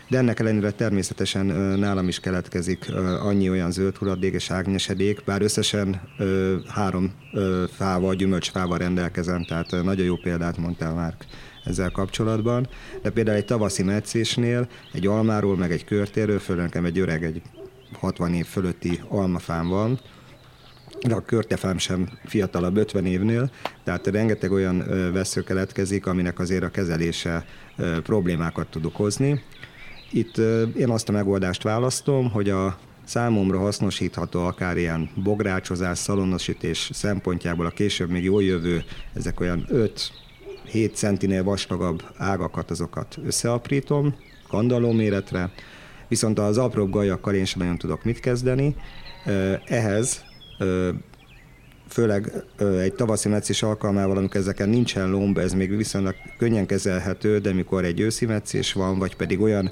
De 0.07 0.17
ennek 0.17 0.39
ellenére 0.39 0.71
természetesen 0.71 1.45
nálam 1.79 2.07
is 2.07 2.19
keletkezik 2.19 2.91
annyi 3.21 3.49
olyan 3.49 3.71
zöld 3.71 3.95
hulladék 3.95 4.33
és 4.33 4.51
ágnyesedék, 4.51 5.23
bár 5.23 5.41
összesen 5.41 6.01
három 6.67 7.11
fával, 7.71 8.15
gyümölcsfával 8.15 8.77
rendelkezem, 8.77 9.43
tehát 9.43 9.71
nagyon 9.83 10.05
jó 10.05 10.15
példát 10.15 10.57
mondtál 10.57 10.93
már 10.93 11.15
ezzel 11.65 11.91
kapcsolatban, 11.91 12.67
de 13.01 13.09
például 13.09 13.37
egy 13.37 13.45
tavaszi 13.45 13.83
meccésnél 13.83 14.67
egy 14.93 15.07
almáról, 15.07 15.57
meg 15.57 15.71
egy 15.71 15.83
körtéről, 15.83 16.39
föl 16.39 16.69
egy 16.71 16.99
öreg, 16.99 17.23
egy 17.23 17.41
60 17.93 18.33
év 18.33 18.45
fölötti 18.45 19.01
almafám 19.07 19.67
van, 19.67 19.99
de 21.07 21.15
a 21.15 21.21
körtefám 21.21 21.77
sem 21.77 22.09
fiatalabb 22.25 22.77
50 22.77 23.05
évnél, 23.05 23.51
tehát 23.83 24.07
rengeteg 24.07 24.51
olyan 24.51 24.83
vesző 25.13 25.41
keletkezik, 25.41 26.05
aminek 26.05 26.39
azért 26.39 26.63
a 26.63 26.69
kezelése 26.69 27.45
problémákat 28.03 28.67
tud 28.67 28.85
okozni. 28.85 29.43
itt 30.11 30.37
én 30.77 30.89
azt 30.89 31.09
a 31.09 31.11
megoldást 31.11 31.63
választom, 31.63 32.29
hogy 32.31 32.49
a 32.49 32.77
számomra 33.03 33.59
hasznosítható 33.59 34.45
akár 34.45 34.77
ilyen 34.77 35.09
bográcsozás, 35.23 35.97
szalonosítés 35.97 36.89
szempontjából 36.93 37.65
a 37.65 37.69
később 37.69 38.09
még 38.09 38.23
jól 38.23 38.43
jövő, 38.43 38.83
ezek 39.13 39.39
olyan 39.39 39.67
5-7 40.73 40.93
centinél 40.93 41.43
vastagabb 41.43 42.03
ágakat, 42.17 42.71
azokat 42.71 43.17
összeaprítom, 43.25 44.15
kandalló 44.47 44.91
méretre, 44.91 45.51
viszont 46.07 46.39
az 46.39 46.57
apróbb 46.57 46.89
gajakkal 46.89 47.33
én 47.33 47.45
sem 47.45 47.61
nagyon 47.61 47.77
tudok 47.77 48.03
mit 48.03 48.19
kezdeni. 48.19 48.75
Ehhez 49.65 50.23
főleg 51.89 52.31
egy 52.81 52.93
tavaszi 52.93 53.29
meccés 53.29 53.63
alkalmával, 53.63 54.17
amikor 54.17 54.39
ezeken 54.39 54.69
nincsen 54.69 55.09
lomb, 55.09 55.37
ez 55.37 55.53
még 55.53 55.77
viszonylag 55.77 56.15
könnyen 56.37 56.65
kezelhető, 56.65 57.39
de 57.39 57.53
mikor 57.53 57.83
egy 57.83 57.99
őszi 57.99 58.25
meccés 58.25 58.73
van, 58.73 58.99
vagy 58.99 59.15
pedig 59.15 59.41
olyan 59.41 59.71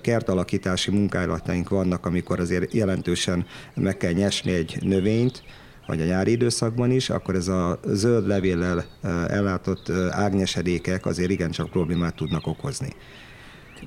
kertalakítási 0.00 0.90
munkálataink 0.90 1.68
vannak, 1.68 2.06
amikor 2.06 2.40
azért 2.40 2.72
jelentősen 2.72 3.46
meg 3.74 3.96
kell 3.96 4.12
nyesni 4.12 4.52
egy 4.52 4.78
növényt, 4.80 5.42
vagy 5.86 6.00
a 6.00 6.04
nyári 6.04 6.30
időszakban 6.30 6.90
is, 6.90 7.10
akkor 7.10 7.34
ez 7.34 7.48
a 7.48 7.80
zöld 7.84 8.26
levéllel 8.26 8.84
ellátott 9.28 9.90
ágnyesedékek 10.10 11.06
azért 11.06 11.30
igencsak 11.30 11.70
problémát 11.70 12.14
tudnak 12.14 12.46
okozni. 12.46 12.92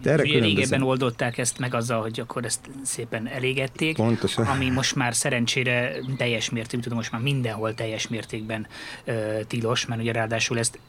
De 0.01 0.11
erre 0.11 0.23
Ugye 0.23 0.39
régebben 0.39 0.81
oldották 0.81 1.37
ezt 1.37 1.59
meg 1.59 1.73
azzal, 1.73 2.01
hogy 2.01 2.19
akkor 2.19 2.45
ezt 2.45 2.69
szépen 2.83 3.27
elégették. 3.27 3.95
Pontosan. 3.95 4.45
Ami 4.45 4.69
most 4.69 4.95
már 4.95 5.15
szerencsére 5.15 5.91
teljes 6.17 6.49
mértékben, 6.49 6.81
tudom, 6.81 6.97
most 6.97 7.11
már 7.11 7.21
mindenhol 7.21 7.73
teljes 7.73 8.07
mértékben 8.07 8.67
ö, 9.05 9.39
tilos, 9.47 9.85
mert 9.85 10.01
ugye 10.01 10.11
ráadásul 10.11 10.57
ezt 10.59 10.79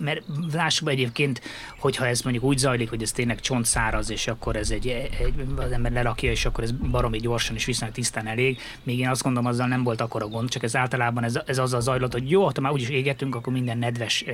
mert 0.00 0.22
lássuk 0.52 0.86
be 0.86 0.90
egyébként, 0.90 1.40
hogyha 1.78 2.06
ez 2.06 2.22
mondjuk 2.22 2.44
úgy 2.44 2.58
zajlik, 2.58 2.88
hogy 2.88 3.02
ez 3.02 3.12
tényleg 3.12 3.40
csont 3.40 3.64
száraz, 3.64 4.10
és 4.10 4.26
akkor 4.26 4.56
ez 4.56 4.70
egy, 4.70 4.88
egy 4.88 5.34
az 5.56 5.72
ember 5.72 5.92
lerakja, 5.92 6.30
és 6.30 6.44
akkor 6.44 6.64
ez 6.64 6.70
baromi 6.70 7.18
gyorsan 7.18 7.56
és 7.56 7.64
viszonylag 7.64 7.96
tisztán 7.96 8.26
elég. 8.26 8.58
Még 8.82 8.98
én 8.98 9.08
azt 9.08 9.22
gondolom, 9.22 9.48
azzal 9.48 9.66
nem 9.66 9.82
volt 9.82 10.00
akkor 10.00 10.22
a 10.22 10.28
gond, 10.28 10.48
csak 10.48 10.62
ez 10.62 10.76
általában 10.76 11.24
ez, 11.24 11.38
ez 11.46 11.58
azzal 11.58 11.80
zajlott, 11.80 12.12
hogy 12.12 12.30
jó, 12.30 12.44
ha 12.44 12.60
már 12.60 12.72
úgyis 12.72 12.88
égetünk, 12.88 13.34
akkor 13.34 13.52
minden 13.52 13.78
nedves 13.78 14.24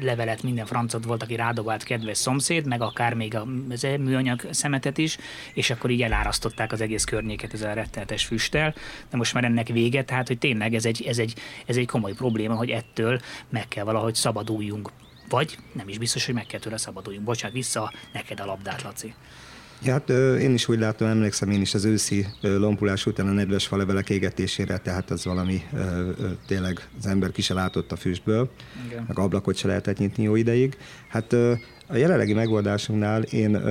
levelet, 0.00 0.42
minden 0.42 0.66
francot 0.66 1.04
volt, 1.04 1.22
aki 1.22 1.36
rádobált 1.36 1.82
kedves 1.82 2.18
szomszéd, 2.18 2.66
meg 2.66 2.82
akár 2.82 3.14
még 3.14 3.34
a 3.34 3.44
műanyag 3.98 4.46
szemetet 4.50 4.98
is, 4.98 5.18
és 5.54 5.70
akkor 5.70 5.90
így 5.90 6.02
elárasztották 6.02 6.72
az 6.72 6.80
egész 6.80 7.04
környéket 7.04 7.52
ezzel 7.52 7.70
a 7.70 7.74
rettenetes 7.74 8.24
füsttel. 8.24 8.74
De 9.10 9.16
most 9.16 9.34
már 9.34 9.44
ennek 9.44 9.68
vége, 9.68 10.04
tehát 10.04 10.26
hogy 10.26 10.38
tényleg 10.38 10.74
ez 10.74 10.84
egy, 10.84 11.04
ez 11.06 11.18
egy, 11.18 11.34
ez 11.66 11.76
egy 11.76 11.86
komoly 11.86 12.12
probléma, 12.12 12.54
hogy 12.54 12.70
ettől 12.70 13.20
meg 13.48 13.68
kell 13.68 13.84
valahogy 13.84 14.14
szabaduljunk 14.14 14.91
vagy 15.32 15.58
nem 15.72 15.88
is 15.88 15.98
biztos, 15.98 16.24
hogy 16.24 16.34
meg 16.34 16.46
kell 16.46 16.60
tőle 16.60 16.76
szabaduljunk. 16.76 17.26
Bocsánat, 17.26 17.56
vissza 17.56 17.92
neked 18.12 18.40
a 18.40 18.44
labdát, 18.44 18.82
Laci. 18.82 19.14
Ja, 19.82 19.92
hát 19.92 20.08
én 20.38 20.54
is 20.54 20.68
úgy 20.68 20.78
látom, 20.78 21.08
emlékszem 21.08 21.50
én 21.50 21.60
is 21.60 21.74
az 21.74 21.84
őszi 21.84 22.26
lompulás 22.40 23.06
után 23.06 23.28
a 23.28 23.32
nedves 23.32 23.66
falevelek 23.66 24.10
égetésére, 24.10 24.78
tehát 24.78 25.10
az 25.10 25.24
valami 25.24 25.62
tényleg 26.46 26.88
az 26.98 27.06
ember 27.06 27.32
ki 27.32 27.42
se 27.42 27.54
látott 27.54 27.92
a 27.92 27.96
füstből, 27.96 28.50
Igen. 28.86 29.04
meg 29.08 29.18
ablakot 29.18 29.56
se 29.56 29.66
lehetett 29.66 29.98
nyitni 29.98 30.22
jó 30.22 30.34
ideig. 30.34 30.76
Hát 31.08 31.32
a 31.86 31.96
jelenlegi 31.96 32.32
megoldásunknál 32.32 33.22
én 33.22 33.62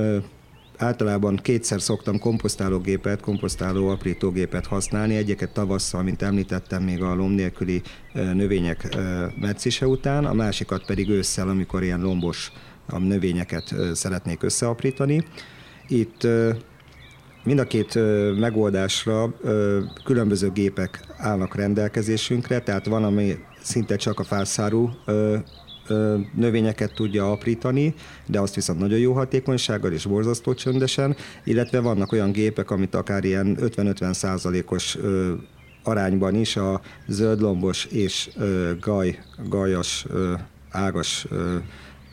általában 0.81 1.35
kétszer 1.35 1.81
szoktam 1.81 2.19
komposztálógépet, 2.19 3.21
komposztáló 3.21 3.87
aprítógépet 3.87 4.65
használni, 4.65 5.15
egyeket 5.15 5.53
tavasszal, 5.53 6.03
mint 6.03 6.21
említettem, 6.21 6.83
még 6.83 7.01
a 7.01 7.15
lomb 7.15 7.35
nélküli 7.35 7.81
növények 8.13 8.97
meccise 9.39 9.87
után, 9.87 10.25
a 10.25 10.33
másikat 10.33 10.85
pedig 10.85 11.09
ősszel, 11.09 11.49
amikor 11.49 11.83
ilyen 11.83 12.01
lombos 12.01 12.51
növényeket 12.97 13.75
szeretnék 13.93 14.43
összeaprítani. 14.43 15.25
Itt 15.87 16.27
mind 17.43 17.59
a 17.59 17.67
két 17.67 17.99
megoldásra 18.39 19.33
különböző 20.03 20.51
gépek 20.51 20.99
állnak 21.17 21.55
rendelkezésünkre, 21.55 22.59
tehát 22.59 22.85
van, 22.85 23.03
ami 23.03 23.37
szinte 23.61 23.95
csak 23.95 24.19
a 24.19 24.23
fászárú 24.23 24.89
növényeket 26.35 26.93
tudja 26.93 27.31
aprítani, 27.31 27.93
de 28.25 28.39
azt 28.39 28.55
viszont 28.55 28.79
nagyon 28.79 28.99
jó 28.99 29.13
hatékonysággal 29.13 29.91
és 29.91 30.05
borzasztó 30.05 30.53
csöndesen, 30.53 31.15
illetve 31.43 31.79
vannak 31.79 32.11
olyan 32.11 32.31
gépek, 32.31 32.71
amit 32.71 32.95
akár 32.95 33.23
ilyen 33.23 33.57
50-50 33.59 34.13
százalékos 34.13 34.97
arányban 35.83 36.35
is 36.35 36.55
a 36.55 36.81
zöldlombos 37.07 37.85
és 37.85 38.29
gaj, 38.79 39.19
gajas, 39.47 40.05
ágas 40.69 41.27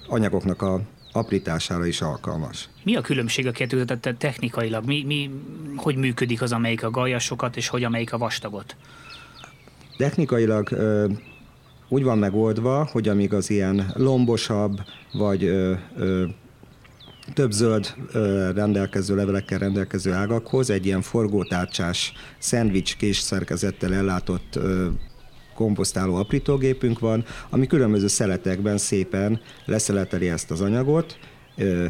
anyagoknak 0.08 0.62
a 0.62 0.80
aprítására 1.12 1.86
is 1.86 2.00
alkalmas. 2.00 2.68
Mi 2.84 2.96
a 2.96 3.00
különbség 3.00 3.46
a 3.46 3.50
kettő 3.50 3.84
tehát 3.84 4.18
technikailag? 4.18 4.84
Mi, 4.84 5.04
mi, 5.06 5.30
hogy 5.76 5.96
működik 5.96 6.42
az, 6.42 6.52
amelyik 6.52 6.84
a 6.84 6.90
gajasokat, 6.90 7.56
és 7.56 7.68
hogy 7.68 7.84
amelyik 7.84 8.12
a 8.12 8.18
vastagot? 8.18 8.76
Technikailag 9.96 10.68
úgy 11.88 12.02
van 12.02 12.18
megoldva, 12.18 12.88
hogy 12.92 13.08
amíg 13.08 13.32
az 13.34 13.50
ilyen 13.50 13.92
lombosabb, 13.94 14.80
vagy 15.12 15.44
ö, 15.44 15.72
ö, 15.96 16.24
több 17.34 17.50
zöld 17.50 17.94
ö, 18.12 18.50
rendelkező 18.54 19.16
levelekkel 19.16 19.58
rendelkező 19.58 20.12
ágakhoz 20.12 20.70
egy 20.70 20.86
ilyen 20.86 21.02
forgótárcsás 21.02 22.12
szendvics 22.38 22.96
kés 22.96 23.18
szerkezettel 23.18 23.94
ellátott 23.94 24.56
ö, 24.56 24.86
komposztáló 25.54 26.14
aprítógépünk 26.14 26.98
van, 26.98 27.24
ami 27.50 27.66
különböző 27.66 28.06
szeletekben 28.06 28.78
szépen 28.78 29.40
leszeleteli 29.64 30.28
ezt 30.28 30.50
az 30.50 30.60
anyagot, 30.60 31.18
ö, 31.56 31.86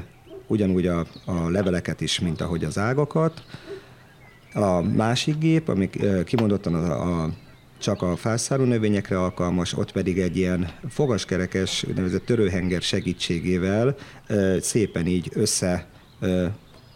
ugyanúgy 0.46 0.86
a, 0.86 1.06
a 1.24 1.48
leveleket 1.50 2.00
is, 2.00 2.20
mint 2.20 2.40
ahogy 2.40 2.64
az 2.64 2.78
ágakat. 2.78 3.42
A 4.54 4.80
másik 4.80 5.38
gép, 5.38 5.68
ami 5.68 5.90
kimondottan 6.24 6.74
a, 6.74 7.22
a 7.24 7.30
csak 7.78 8.02
a 8.02 8.16
fászárú 8.16 8.64
növényekre 8.64 9.20
alkalmas, 9.20 9.76
ott 9.76 9.92
pedig 9.92 10.18
egy 10.18 10.36
ilyen 10.36 10.70
fogaskerekes, 10.88 11.84
nevezett 11.94 12.24
törőhenger 12.24 12.82
segítségével 12.82 13.96
szépen 14.60 15.06
így 15.06 15.30
össze 15.34 15.86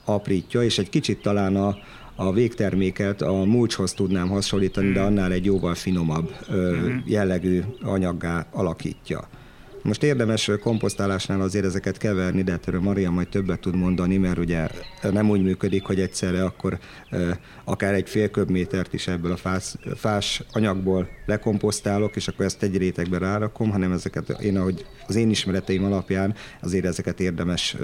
aprítja, 0.04 0.62
és 0.62 0.78
egy 0.78 0.88
kicsit 0.88 1.22
talán 1.22 1.56
a, 1.56 1.76
a 2.14 2.32
végterméket 2.32 3.22
a 3.22 3.32
mulcshoz 3.32 3.92
tudnám 3.92 4.28
hasonlítani, 4.28 4.92
de 4.92 4.98
hmm. 4.98 5.08
annál 5.08 5.32
egy 5.32 5.44
jóval 5.44 5.74
finomabb 5.74 6.30
hmm. 6.46 7.02
jellegű 7.06 7.60
anyaggá 7.82 8.46
alakítja. 8.50 9.28
Most 9.82 10.02
érdemes 10.02 10.50
komposztálásnál 10.60 11.40
azért 11.40 11.64
ezeket 11.64 11.98
keverni, 11.98 12.42
de 12.42 12.58
erről 12.66 12.80
Maria 12.80 13.10
majd 13.10 13.28
többet 13.28 13.60
tud 13.60 13.76
mondani, 13.76 14.16
mert 14.16 14.38
ugye 14.38 14.68
nem 15.02 15.30
úgy 15.30 15.42
működik, 15.42 15.84
hogy 15.84 16.00
egyszerre 16.00 16.44
akkor 16.44 16.78
akár 17.64 17.94
egy 17.94 18.08
fél 18.08 18.30
köbmétert 18.30 18.92
is 18.92 19.06
ebből 19.06 19.32
a 19.32 19.36
fás, 19.36 19.74
fás 19.96 20.42
anyagból 20.52 21.08
lekomposztálok, 21.26 22.16
és 22.16 22.28
akkor 22.28 22.44
ezt 22.44 22.62
egy 22.62 22.76
rétegbe 22.76 23.18
rárakom, 23.18 23.70
hanem 23.70 23.92
ezeket 23.92 24.28
én, 24.28 24.56
ahogy 24.58 24.86
az 25.06 25.14
én 25.14 25.30
ismereteim 25.30 25.84
alapján 25.84 26.34
azért 26.60 26.84
ezeket 26.84 27.20
érdemes 27.20 27.76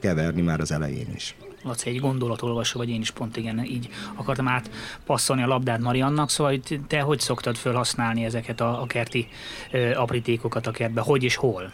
keverni 0.00 0.42
már 0.42 0.60
az 0.60 0.72
elején 0.72 1.08
is. 1.14 1.36
Laci 1.66 1.90
egy 1.90 2.00
gondolatolvasó, 2.00 2.78
vagy 2.78 2.88
én 2.88 3.00
is 3.00 3.10
pont 3.10 3.36
igen, 3.36 3.64
így 3.64 3.88
akartam 4.14 4.48
átpasszolni 4.48 5.42
a 5.42 5.46
labdát 5.46 5.80
Mariannak, 5.80 6.30
szóval 6.30 6.60
te 6.86 7.00
hogy 7.00 7.20
szoktad 7.20 7.56
felhasználni 7.56 8.24
ezeket 8.24 8.60
a, 8.60 8.82
a 8.82 8.86
kerti 8.86 9.28
ö, 9.72 9.94
aprítékokat 9.94 10.66
a 10.66 10.70
kertbe, 10.70 11.00
hogy 11.00 11.22
és 11.22 11.36
hol? 11.36 11.72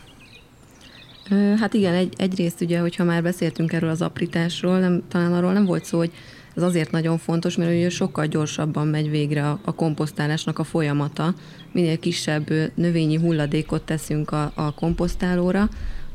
Hát 1.58 1.74
igen, 1.74 1.94
egy, 1.94 2.14
egyrészt 2.16 2.60
ugye, 2.60 2.78
hogyha 2.78 3.04
már 3.04 3.22
beszéltünk 3.22 3.72
erről 3.72 3.90
az 3.90 4.02
aprításról, 4.02 4.78
nem, 4.78 5.02
talán 5.08 5.32
arról 5.32 5.52
nem 5.52 5.64
volt 5.64 5.84
szó, 5.84 5.98
hogy 5.98 6.12
ez 6.56 6.62
azért 6.62 6.90
nagyon 6.90 7.18
fontos, 7.18 7.56
mert 7.56 7.70
ugye 7.70 7.90
sokkal 7.90 8.26
gyorsabban 8.26 8.86
megy 8.86 9.10
végre 9.10 9.48
a, 9.48 9.58
a 9.64 9.74
komposztálásnak 9.74 10.58
a 10.58 10.64
folyamata. 10.64 11.34
Minél 11.72 11.98
kisebb 11.98 12.50
növényi 12.74 13.16
hulladékot 13.16 13.82
teszünk 13.82 14.30
a, 14.30 14.52
a 14.54 14.74
komposztálóra, 14.74 15.68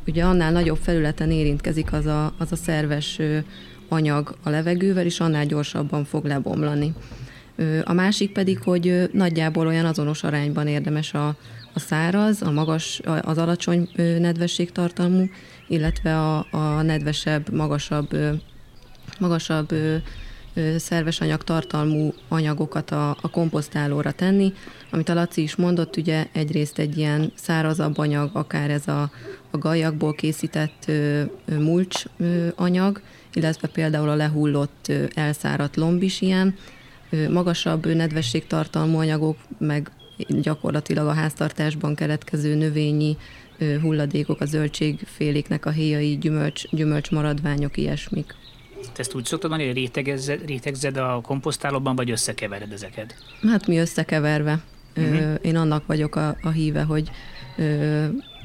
ugye 0.07 0.23
annál 0.23 0.51
nagyobb 0.51 0.77
felületen 0.77 1.31
érintkezik 1.31 1.93
az 1.93 2.05
a, 2.05 2.33
az 2.37 2.51
a 2.51 2.55
szerves 2.55 3.19
anyag 3.89 4.35
a 4.43 4.49
levegővel, 4.49 5.05
és 5.05 5.19
annál 5.19 5.45
gyorsabban 5.45 6.05
fog 6.05 6.25
lebomlani. 6.25 6.93
A 7.83 7.93
másik 7.93 8.31
pedig, 8.31 8.59
hogy 8.59 9.09
nagyjából 9.11 9.67
olyan 9.67 9.85
azonos 9.85 10.23
arányban 10.23 10.67
érdemes 10.67 11.13
a, 11.13 11.27
a 11.73 11.79
száraz, 11.79 12.41
a 12.41 12.51
magas, 12.51 13.01
az 13.21 13.37
alacsony 13.37 13.89
nedvességtartalmú, 13.95 15.29
illetve 15.67 16.17
a, 16.17 16.47
a 16.51 16.81
nedvesebb, 16.81 17.53
magasabb, 17.53 18.17
magasabb 19.19 19.73
szerves 20.77 21.21
anyag 21.21 21.43
tartalmú 21.43 22.13
anyagokat 22.27 22.91
a, 22.91 23.09
a 23.09 23.29
komposztálóra 23.29 24.11
tenni. 24.11 24.53
Amit 24.91 25.09
a 25.09 25.13
Laci 25.13 25.41
is 25.41 25.55
mondott, 25.55 25.97
ugye 25.97 26.27
egyrészt 26.31 26.79
egy 26.79 26.97
ilyen 26.97 27.31
szárazabb 27.35 27.97
anyag, 27.97 28.29
akár 28.33 28.69
ez 28.69 28.87
a, 28.87 29.11
a 29.51 29.57
gajakból 29.57 30.13
készített 30.13 30.91
mulcs 31.45 32.03
anyag, 32.55 33.01
illetve 33.33 33.67
például 33.67 34.09
a 34.09 34.15
lehullott 34.15 34.91
elszáradt 35.13 35.75
lomb 35.75 36.03
is 36.03 36.21
ilyen, 36.21 36.55
magasabb 37.29 37.85
nedvességtartalmú 37.85 38.97
anyagok, 38.97 39.37
meg 39.57 39.91
gyakorlatilag 40.27 41.07
a 41.07 41.13
háztartásban 41.13 41.95
keletkező 41.95 42.55
növényi 42.55 43.17
hulladékok, 43.81 44.41
a 44.41 44.45
zöldségféléknek 44.45 45.65
a 45.65 45.69
héjai, 45.69 46.17
gyümölcs, 46.17 46.69
gyümölcs 46.69 47.11
maradványok, 47.11 47.77
ilyesmik. 47.77 48.35
Te 48.93 48.99
ezt 48.99 49.15
úgy 49.15 49.25
szoktad 49.25 49.49
mondani, 49.49 49.71
hogy 49.71 49.79
rétegezed, 49.79 50.45
rétegzed 50.45 50.97
a 50.97 51.21
komposztálóban, 51.23 51.95
vagy 51.95 52.11
összekevered 52.11 52.71
ezeket? 52.71 53.15
Hát 53.47 53.67
mi 53.67 53.77
összekeverve. 53.77 54.61
Uh-huh. 54.97 55.35
Én 55.41 55.55
annak 55.55 55.85
vagyok 55.85 56.15
a, 56.15 56.35
a 56.41 56.49
híve, 56.49 56.81
hogy 56.81 57.11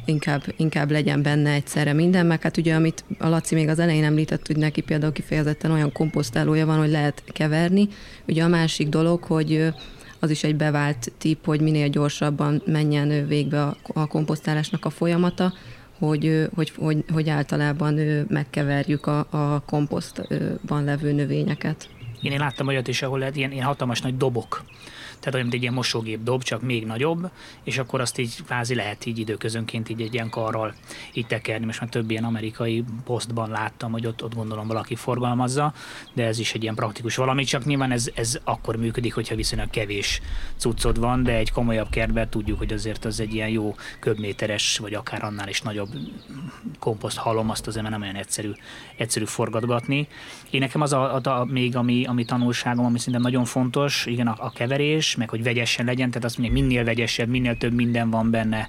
inkább, 0.04 0.42
inkább 0.56 0.90
legyen 0.90 1.22
benne 1.22 1.50
egyszerre 1.50 1.92
minden, 1.92 2.26
meg 2.26 2.42
hát 2.42 2.56
ugye, 2.56 2.74
amit 2.74 3.04
a 3.18 3.28
Laci 3.28 3.54
még 3.54 3.68
az 3.68 3.78
elején 3.78 4.04
említett, 4.04 4.46
hogy 4.46 4.56
neki 4.56 4.80
például 4.80 5.12
kifejezetten 5.12 5.70
olyan 5.70 5.92
komposztálója 5.92 6.66
van, 6.66 6.78
hogy 6.78 6.90
lehet 6.90 7.22
keverni. 7.26 7.88
Ugye 8.28 8.44
a 8.44 8.48
másik 8.48 8.88
dolog, 8.88 9.22
hogy 9.22 9.72
az 10.18 10.30
is 10.30 10.44
egy 10.44 10.56
bevált 10.56 11.12
tipp, 11.18 11.44
hogy 11.44 11.60
minél 11.60 11.88
gyorsabban 11.88 12.62
menjen 12.66 13.26
végbe 13.26 13.62
a, 13.62 13.76
a 13.92 14.06
komposztálásnak 14.06 14.84
a 14.84 14.90
folyamata, 14.90 15.52
hogy, 15.98 16.48
hogy, 16.54 16.72
hogy, 16.76 17.04
hogy 17.12 17.28
általában 17.28 17.94
megkeverjük 18.28 19.06
a, 19.06 19.18
a 19.30 19.62
komposztban 19.66 20.84
levő 20.84 21.12
növényeket. 21.12 21.88
Én, 22.22 22.32
én 22.32 22.38
láttam 22.38 22.66
olyat 22.66 22.88
is, 22.88 23.02
ahol 23.02 23.24
ilyen, 23.34 23.52
ilyen 23.52 23.64
hatalmas 23.64 24.00
nagy 24.00 24.16
dobok 24.16 24.64
tehát 25.22 25.34
olyan, 25.34 25.46
mint 25.46 25.54
egy 25.54 25.62
ilyen 25.62 25.74
mosógép 25.74 26.22
dob, 26.22 26.42
csak 26.42 26.62
még 26.62 26.86
nagyobb, 26.86 27.30
és 27.64 27.78
akkor 27.78 28.00
azt 28.00 28.18
így 28.18 28.42
kvázi 28.44 28.74
lehet 28.74 29.06
így 29.06 29.18
időközönként 29.18 29.88
így 29.88 30.00
egy 30.00 30.14
ilyen 30.14 30.30
karral 30.30 30.74
így 31.12 31.26
tekerni. 31.26 31.66
Most 31.66 31.80
már 31.80 31.88
több 31.88 32.10
ilyen 32.10 32.24
amerikai 32.24 32.84
posztban 33.04 33.50
láttam, 33.50 33.92
hogy 33.92 34.06
ott, 34.06 34.24
ott 34.24 34.34
gondolom 34.34 34.66
valaki 34.66 34.94
forgalmazza, 34.94 35.72
de 36.12 36.26
ez 36.26 36.38
is 36.38 36.54
egy 36.54 36.62
ilyen 36.62 36.74
praktikus 36.74 37.16
valami, 37.16 37.44
csak 37.44 37.64
nyilván 37.64 37.90
ez, 37.90 38.10
ez 38.14 38.38
akkor 38.44 38.76
működik, 38.76 39.14
hogyha 39.14 39.34
viszonylag 39.34 39.70
kevés 39.70 40.20
cuccod 40.56 40.98
van, 40.98 41.22
de 41.22 41.36
egy 41.36 41.50
komolyabb 41.50 41.88
kertben 41.90 42.28
tudjuk, 42.28 42.58
hogy 42.58 42.72
azért 42.72 43.04
az 43.04 43.20
egy 43.20 43.34
ilyen 43.34 43.48
jó 43.48 43.74
köbméteres, 43.98 44.78
vagy 44.78 44.94
akár 44.94 45.24
annál 45.24 45.48
is 45.48 45.62
nagyobb 45.62 45.88
komposzt 46.78 47.16
halom, 47.16 47.50
azt 47.50 47.66
azért 47.66 47.88
nem 47.88 48.02
olyan 48.02 48.14
egyszerű, 48.14 48.50
egyszerű 48.96 49.24
forgatgatni. 49.24 50.08
Én 50.50 50.60
nekem 50.60 50.80
az 50.80 50.92
a, 50.92 51.14
a, 51.14 51.40
a 51.40 51.44
még, 51.44 51.76
ami, 51.76 52.04
ami 52.04 52.24
tanulságom, 52.24 52.84
ami 52.84 52.98
szerintem 52.98 53.22
nagyon 53.22 53.44
fontos, 53.44 54.06
igen, 54.06 54.26
a, 54.26 54.34
a 54.38 54.50
keverés, 54.50 55.11
meg 55.16 55.28
hogy 55.28 55.42
vegyesen 55.42 55.84
legyen, 55.84 56.08
tehát 56.08 56.24
azt 56.24 56.38
mondja, 56.38 56.62
minél 56.62 56.84
vegyesebb, 56.84 57.28
minél 57.28 57.56
több 57.56 57.72
minden 57.72 58.10
van 58.10 58.30
benne, 58.30 58.68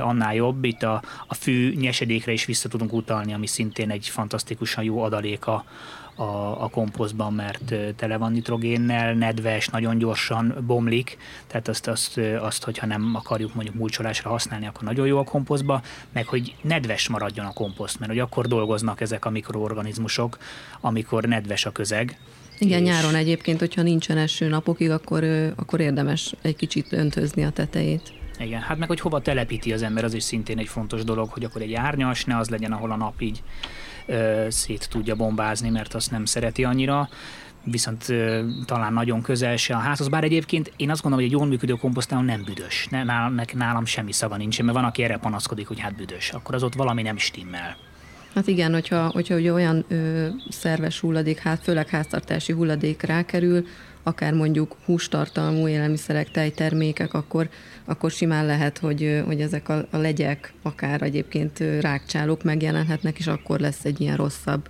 annál 0.00 0.34
jobb. 0.34 0.64
Itt 0.64 0.82
a, 0.82 1.02
a 1.26 1.34
fű 1.34 1.74
nyesedékre 1.74 2.32
is 2.32 2.44
vissza 2.44 2.68
tudunk 2.68 2.92
utalni, 2.92 3.32
ami 3.32 3.46
szintén 3.46 3.90
egy 3.90 4.08
fantasztikusan 4.08 4.84
jó 4.84 5.02
adaléka 5.02 5.64
a, 6.14 6.62
a 6.62 6.68
komposztban, 6.68 7.32
mert 7.32 7.74
tele 7.96 8.16
van 8.16 8.32
nitrogénnel, 8.32 9.14
nedves, 9.14 9.68
nagyon 9.68 9.98
gyorsan 9.98 10.64
bomlik, 10.66 11.18
tehát 11.46 11.68
azt, 11.68 11.88
azt, 11.88 12.20
azt, 12.40 12.64
hogyha 12.64 12.86
nem 12.86 13.12
akarjuk 13.14 13.54
mondjuk 13.54 13.76
mulcsolásra 13.76 14.30
használni, 14.30 14.66
akkor 14.66 14.82
nagyon 14.82 15.06
jó 15.06 15.18
a 15.18 15.24
komposztba, 15.24 15.82
meg 16.12 16.26
hogy 16.26 16.54
nedves 16.62 17.08
maradjon 17.08 17.46
a 17.46 17.52
komposzt, 17.52 17.98
mert 17.98 18.10
hogy 18.10 18.20
akkor 18.20 18.46
dolgoznak 18.46 19.00
ezek 19.00 19.24
a 19.24 19.30
mikroorganizmusok, 19.30 20.38
amikor 20.80 21.24
nedves 21.24 21.66
a 21.66 21.72
közeg, 21.72 22.18
igen, 22.58 22.82
és... 22.82 22.88
nyáron 22.88 23.14
egyébként, 23.14 23.58
hogyha 23.58 23.82
nincsen 23.82 24.16
eső 24.16 24.48
napokig, 24.48 24.90
akkor, 24.90 25.24
akkor 25.56 25.80
érdemes 25.80 26.34
egy 26.42 26.56
kicsit 26.56 26.92
öntözni 26.92 27.44
a 27.44 27.50
tetejét. 27.50 28.12
Igen, 28.38 28.60
hát 28.60 28.78
meg 28.78 28.88
hogy 28.88 29.00
hova 29.00 29.20
telepíti 29.20 29.72
az 29.72 29.82
ember, 29.82 30.04
az 30.04 30.14
is 30.14 30.22
szintén 30.22 30.58
egy 30.58 30.68
fontos 30.68 31.04
dolog, 31.04 31.28
hogy 31.28 31.44
akkor 31.44 31.62
egy 31.62 31.74
árnyas, 31.74 32.24
ne 32.24 32.36
az 32.36 32.48
legyen, 32.48 32.72
ahol 32.72 32.90
a 32.90 32.96
nap 32.96 33.20
így 33.20 33.42
ö, 34.06 34.46
szét 34.48 34.88
tudja 34.90 35.14
bombázni, 35.14 35.68
mert 35.68 35.94
azt 35.94 36.10
nem 36.10 36.24
szereti 36.24 36.64
annyira 36.64 37.08
viszont 37.64 38.08
ö, 38.08 38.48
talán 38.64 38.92
nagyon 38.92 39.22
közel 39.22 39.56
se 39.56 39.74
a 39.74 39.78
házhoz, 39.78 40.08
bár 40.08 40.24
egyébként 40.24 40.72
én 40.76 40.90
azt 40.90 41.02
gondolom, 41.02 41.24
hogy 41.24 41.34
egy 41.34 41.40
jól 41.40 41.50
működő 41.50 41.72
komposztáló 41.72 42.22
nem 42.22 42.42
büdös, 42.44 42.86
ne, 42.90 43.04
nálam, 43.04 43.40
nálam 43.52 43.84
semmi 43.84 44.12
szaga 44.12 44.36
nincs, 44.36 44.62
mert 44.62 44.76
van, 44.76 44.84
aki 44.84 45.02
erre 45.02 45.16
panaszkodik, 45.16 45.68
hogy 45.68 45.80
hát 45.80 45.96
büdös, 45.96 46.30
akkor 46.30 46.54
az 46.54 46.62
ott 46.62 46.74
valami 46.74 47.02
nem 47.02 47.16
stimmel. 47.16 47.76
Hát 48.34 48.46
igen, 48.46 48.72
hogyha, 48.72 49.10
hogyha 49.12 49.34
ugye 49.34 49.52
olyan 49.52 49.84
ö, 49.88 50.26
szerves 50.48 51.00
hulladék, 51.00 51.38
hát 51.38 51.62
főleg 51.62 51.88
háztartási 51.88 52.52
hulladék 52.52 53.02
rákerül, 53.02 53.66
akár 54.02 54.32
mondjuk 54.32 54.76
hústartalmú 54.84 55.68
élelmiszerek, 55.68 56.30
tejtermékek, 56.30 57.14
akkor, 57.14 57.48
akkor 57.84 58.10
simán 58.10 58.46
lehet, 58.46 58.78
hogy, 58.78 59.22
hogy 59.26 59.40
ezek 59.40 59.68
a, 59.68 59.86
a 59.90 59.96
legyek, 59.96 60.52
akár 60.62 61.02
egyébként 61.02 61.58
rákcsálók 61.80 62.42
megjelenhetnek, 62.42 63.18
és 63.18 63.26
akkor 63.26 63.60
lesz 63.60 63.84
egy 63.84 64.00
ilyen 64.00 64.16
rosszabb 64.16 64.68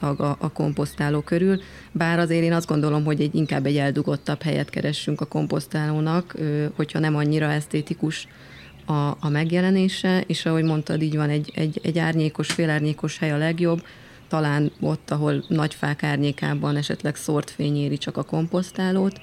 szaga 0.00 0.36
a 0.40 0.52
komposztáló 0.52 1.20
körül. 1.20 1.60
Bár 1.92 2.18
azért 2.18 2.44
én 2.44 2.52
azt 2.52 2.68
gondolom, 2.68 3.04
hogy 3.04 3.20
egy 3.20 3.34
inkább 3.34 3.66
egy 3.66 3.76
eldugottabb 3.76 4.42
helyet 4.42 4.70
keressünk 4.70 5.20
a 5.20 5.24
komposztálónak, 5.24 6.36
hogyha 6.76 6.98
nem 6.98 7.16
annyira 7.16 7.52
esztétikus 7.52 8.28
a, 8.86 9.16
a 9.20 9.28
megjelenése, 9.28 10.24
és 10.26 10.46
ahogy 10.46 10.64
mondtad, 10.64 11.02
így 11.02 11.16
van 11.16 11.30
egy, 11.30 11.52
egy, 11.54 11.80
egy 11.82 11.98
árnyékos, 11.98 12.52
félárnyékos 12.52 13.18
hely 13.18 13.32
a 13.32 13.36
legjobb, 13.36 13.84
talán 14.28 14.72
ott, 14.80 15.10
ahol 15.10 15.44
nagy 15.48 15.74
fák 15.74 16.02
árnyékában 16.02 16.76
esetleg 16.76 17.16
szórt 17.16 17.50
fény 17.50 17.76
éri 17.76 17.98
csak 17.98 18.16
a 18.16 18.22
komposztálót, 18.22 19.20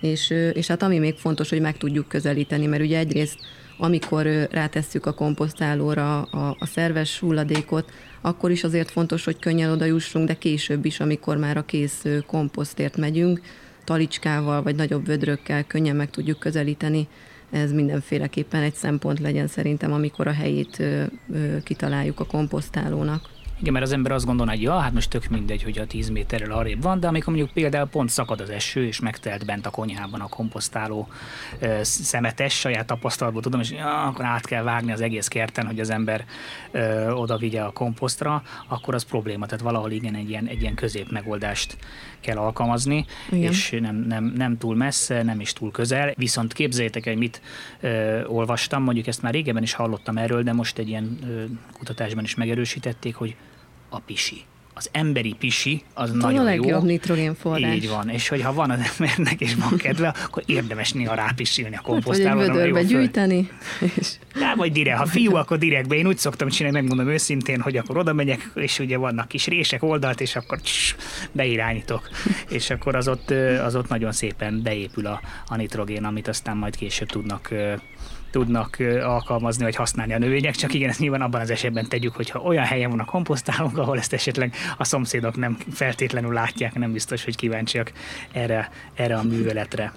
és, 0.00 0.30
és 0.52 0.66
hát 0.66 0.82
ami 0.82 0.98
még 0.98 1.14
fontos, 1.14 1.48
hogy 1.48 1.60
meg 1.60 1.76
tudjuk 1.76 2.08
közelíteni, 2.08 2.66
mert 2.66 2.82
ugye 2.82 2.98
egyrészt 2.98 3.38
amikor 3.80 4.48
rátesszük 4.50 5.06
a 5.06 5.12
komposztálóra 5.12 6.22
a, 6.22 6.56
a 6.58 6.66
szerves 6.66 7.18
hulladékot, 7.18 7.92
akkor 8.20 8.50
is 8.50 8.64
azért 8.64 8.90
fontos, 8.90 9.24
hogy 9.24 9.38
könnyen 9.38 9.70
oda 9.70 9.84
jussunk, 9.84 10.26
de 10.26 10.34
később 10.34 10.84
is, 10.84 11.00
amikor 11.00 11.36
már 11.36 11.56
a 11.56 11.64
kész 11.64 12.04
komposztért 12.26 12.96
megyünk, 12.96 13.40
talicskával 13.84 14.62
vagy 14.62 14.74
nagyobb 14.74 15.06
vödrökkel 15.06 15.64
könnyen 15.64 15.96
meg 15.96 16.10
tudjuk 16.10 16.38
közelíteni 16.38 17.08
ez 17.50 17.72
mindenféleképpen 17.72 18.62
egy 18.62 18.74
szempont 18.74 19.20
legyen 19.20 19.46
szerintem, 19.46 19.92
amikor 19.92 20.26
a 20.26 20.32
helyét 20.32 20.82
kitaláljuk 21.64 22.20
a 22.20 22.26
komposztálónak. 22.26 23.28
Igen, 23.60 23.72
mert 23.72 23.84
az 23.84 23.92
ember 23.92 24.12
azt 24.12 24.24
gondolná, 24.24 24.52
hogy 24.52 24.62
ja, 24.62 24.78
hát 24.78 24.92
most 24.92 25.10
tök 25.10 25.28
mindegy, 25.28 25.62
hogy 25.62 25.78
a 25.78 25.86
10 25.86 26.08
méterrel 26.08 26.52
arrébb 26.52 26.82
van, 26.82 27.00
de 27.00 27.06
amikor 27.06 27.34
mondjuk 27.34 27.54
például 27.54 27.86
pont 27.86 28.08
szakad 28.08 28.40
az 28.40 28.50
eső, 28.50 28.86
és 28.86 29.00
megtelt 29.00 29.46
bent 29.46 29.66
a 29.66 29.70
konyhában 29.70 30.20
a 30.20 30.28
komposztáló 30.28 31.08
ö, 31.58 31.78
szemetes, 31.82 32.58
saját 32.58 32.86
tapasztalatból 32.86 33.42
tudom, 33.42 33.60
és 33.60 33.70
ja, 33.70 34.02
akkor 34.02 34.24
át 34.24 34.46
kell 34.46 34.62
vágni 34.62 34.92
az 34.92 35.00
egész 35.00 35.28
kerten, 35.28 35.66
hogy 35.66 35.80
az 35.80 35.90
ember 35.90 36.24
ö, 36.70 37.10
oda 37.10 37.36
vigye 37.36 37.60
a 37.60 37.70
komposztra, 37.70 38.42
akkor 38.68 38.94
az 38.94 39.02
probléma. 39.02 39.46
Tehát 39.46 39.64
valahol 39.64 39.90
igen, 39.90 40.14
egy 40.14 40.30
ilyen, 40.30 40.46
egy 40.46 40.60
ilyen 40.60 40.74
közép 40.74 41.10
megoldást 41.10 41.76
kell 42.20 42.36
alkalmazni, 42.36 43.04
igen. 43.30 43.50
és 43.50 43.76
nem, 43.80 43.96
nem, 43.96 44.24
nem 44.36 44.58
túl 44.58 44.76
messze, 44.76 45.22
nem 45.22 45.40
is 45.40 45.52
túl 45.52 45.70
közel. 45.70 46.12
Viszont 46.16 46.52
képzeljétek 46.52 47.06
el, 47.06 47.16
mit 47.16 47.40
ö, 47.80 48.24
olvastam, 48.24 48.82
mondjuk 48.82 49.06
ezt 49.06 49.22
már 49.22 49.32
régebben 49.32 49.62
is 49.62 49.72
hallottam 49.72 50.16
erről, 50.16 50.42
de 50.42 50.52
most 50.52 50.78
egy 50.78 50.88
ilyen 50.88 51.18
ö, 51.28 51.44
kutatásban 51.72 52.24
is 52.24 52.34
megerősítették, 52.34 53.14
hogy 53.14 53.36
a 53.90 53.98
pisi 53.98 54.44
az 54.80 54.88
emberi 54.92 55.34
pisi 55.38 55.82
az 55.94 56.10
Tudom, 56.10 56.20
nagyon 56.20 56.40
a 56.40 56.44
legjobb 56.44 56.84
nitrogén 56.84 57.34
forrás. 57.34 57.74
Így 57.74 57.88
van, 57.88 58.08
és 58.08 58.28
hogyha 58.28 58.52
van 58.52 58.70
az 58.70 58.78
embernek 58.90 59.40
és 59.40 59.54
van 59.54 59.76
kedve, 59.76 60.14
akkor 60.24 60.42
érdemes 60.46 60.92
néha 60.92 61.14
rápisilni 61.14 61.76
a 61.76 61.80
komposztálóra. 61.80 62.60
Hát, 62.60 62.70
vagy 62.70 62.76
egy 62.76 62.86
gyűjteni. 62.86 63.48
És... 63.96 64.12
Ja, 64.34 64.52
vagy 64.56 64.72
direkt, 64.72 64.98
ha 64.98 65.06
fiú, 65.06 65.34
akkor 65.34 65.58
direktbe. 65.58 65.94
Én 65.94 66.06
úgy 66.06 66.18
szoktam 66.18 66.48
csinálni, 66.48 66.80
megmondom 66.80 67.08
őszintén, 67.08 67.60
hogy 67.60 67.76
akkor 67.76 67.98
oda 67.98 68.12
megyek, 68.12 68.50
és 68.54 68.78
ugye 68.78 68.96
vannak 68.96 69.28
kis 69.28 69.46
rések 69.46 69.82
oldalt, 69.82 70.20
és 70.20 70.36
akkor 70.36 70.60
css, 70.60 70.94
beirányítok. 71.32 72.08
és 72.48 72.70
akkor 72.70 72.96
az 72.96 73.08
ott, 73.08 73.30
az 73.64 73.76
ott 73.76 73.88
nagyon 73.88 74.12
szépen 74.12 74.62
beépül 74.62 75.06
a, 75.06 75.20
a 75.46 75.56
nitrogén, 75.56 76.04
amit 76.04 76.28
aztán 76.28 76.56
majd 76.56 76.76
később 76.76 77.08
tudnak 77.08 77.54
tudnak 78.30 78.76
alkalmazni 79.02 79.64
vagy 79.64 79.74
használni 79.74 80.12
a 80.12 80.18
növények, 80.18 80.54
csak 80.54 80.74
igen, 80.74 80.88
ezt 80.88 80.98
nyilván 80.98 81.22
abban 81.22 81.40
az 81.40 81.50
esetben 81.50 81.88
tegyük, 81.88 82.14
hogyha 82.14 82.38
olyan 82.38 82.64
helyen 82.64 82.90
van 82.90 83.00
a 83.00 83.04
komposztálónk, 83.04 83.78
ahol 83.78 83.98
ezt 83.98 84.12
esetleg 84.12 84.54
a 84.78 84.84
szomszédok 84.84 85.36
nem 85.36 85.58
feltétlenül 85.72 86.32
látják, 86.32 86.74
nem 86.74 86.92
biztos, 86.92 87.24
hogy 87.24 87.36
kíváncsiak 87.36 87.92
erre, 88.32 88.70
erre 88.94 89.16
a 89.16 89.22
műveletre. 89.22 89.92